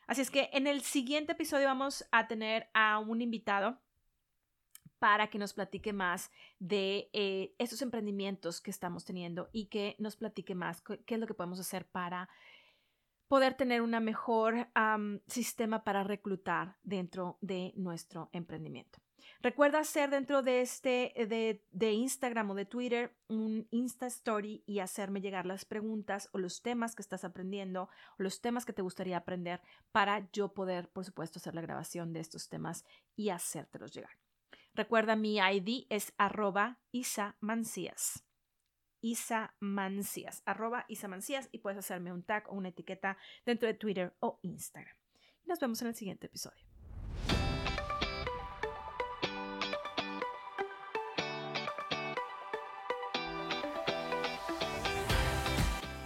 Así 0.06 0.22
es 0.22 0.30
que 0.30 0.52
en 0.54 0.68
el 0.68 0.82
siguiente 0.82 1.32
episodio 1.32 1.66
vamos 1.66 2.06
a 2.12 2.28
tener 2.28 2.70
a 2.76 3.00
un 3.00 3.24
invitado 3.24 3.82
para 5.00 5.30
que 5.30 5.40
nos 5.40 5.54
platique 5.54 5.94
más 5.94 6.32
de 6.60 7.10
eh, 7.14 7.56
estos 7.58 7.82
emprendimientos 7.82 8.62
que 8.62 8.72
estamos 8.72 9.06
teniendo 9.06 9.50
y 9.52 9.66
que 9.68 9.96
nos 9.98 10.16
platique 10.16 10.56
más 10.56 10.82
qué 10.82 11.16
es 11.16 11.20
lo 11.20 11.28
que 11.28 11.34
podemos 11.34 11.60
hacer 11.60 11.88
para 11.88 12.30
poder 13.30 13.54
tener 13.54 13.82
un 13.82 13.92
mejor 14.04 14.68
sistema 15.28 15.84
para 15.84 16.04
reclutar 16.04 16.78
dentro 16.84 17.38
de 17.42 17.74
nuestro 17.76 18.30
emprendimiento. 18.34 19.00
Recuerda 19.42 19.80
hacer 19.80 20.10
dentro 20.10 20.42
de 20.42 20.62
este, 20.62 21.22
eh, 21.22 21.62
de, 21.72 21.92
Instagram 21.92 22.52
o 22.52 22.56
de 22.56 22.66
Twitter, 22.66 23.16
un 23.28 23.68
Insta 23.72 24.08
Story 24.08 24.64
y 24.66 24.80
hacerme 24.80 25.22
llegar 25.22 25.46
las 25.46 25.64
preguntas 25.64 26.30
o 26.34 26.40
los 26.40 26.62
temas 26.62 26.96
que 26.96 27.02
estás 27.02 27.24
aprendiendo 27.24 27.84
o 28.18 28.24
los 28.24 28.42
temas 28.42 28.66
que 28.66 28.74
te 28.74 28.82
gustaría 28.82 29.18
aprender 29.18 29.62
para 29.92 30.30
yo 30.32 30.54
poder, 30.54 30.90
por 30.90 31.06
supuesto, 31.06 31.40
hacer 31.40 31.56
la 31.56 31.62
grabación 31.62 32.12
de 32.12 32.20
estos 32.20 32.50
temas 32.50 32.84
y 33.16 33.30
hacértelos 33.30 33.94
llegar. 33.94 34.12
Recuerda, 34.80 35.18
mi 35.18 35.40
ID 35.40 35.88
es 35.90 36.14
arroba 36.18 36.80
Isa 36.94 37.36
Mancías. 37.42 38.24
Isa 39.02 39.54
Mancías, 39.60 40.42
arroba 40.46 40.86
Isa 40.88 41.10
Mancías 41.10 41.50
y 41.52 41.58
puedes 41.58 41.80
hacerme 41.80 42.14
un 42.14 42.24
tag 42.24 42.46
o 42.48 42.54
una 42.54 42.70
etiqueta 42.70 43.18
dentro 43.46 43.68
de 43.68 43.74
Twitter 43.74 44.16
o 44.22 44.40
Instagram. 44.42 44.96
Nos 45.44 45.60
vemos 45.60 45.82
en 45.82 45.90
el 45.90 45.96
siguiente 45.96 46.28
episodio. 46.28 46.66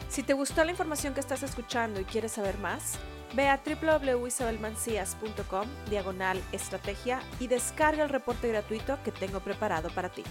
Si 0.08 0.24
te 0.24 0.34
gustó 0.34 0.64
la 0.64 0.72
información 0.72 1.14
que 1.14 1.20
estás 1.20 1.44
escuchando 1.44 2.02
y 2.02 2.06
quieres 2.06 2.32
saber 2.32 2.58
más, 2.58 2.98
ve 3.34 3.50
a 3.50 3.60
www.isabelmancias.com 3.64 5.68
diagonal 5.90 6.42
estrategia 6.52 7.20
y 7.40 7.48
descarga 7.48 8.04
el 8.04 8.10
reporte 8.10 8.48
gratuito 8.48 8.98
que 9.04 9.12
tengo 9.12 9.40
preparado 9.40 9.90
para 9.90 10.10
ti. 10.10 10.24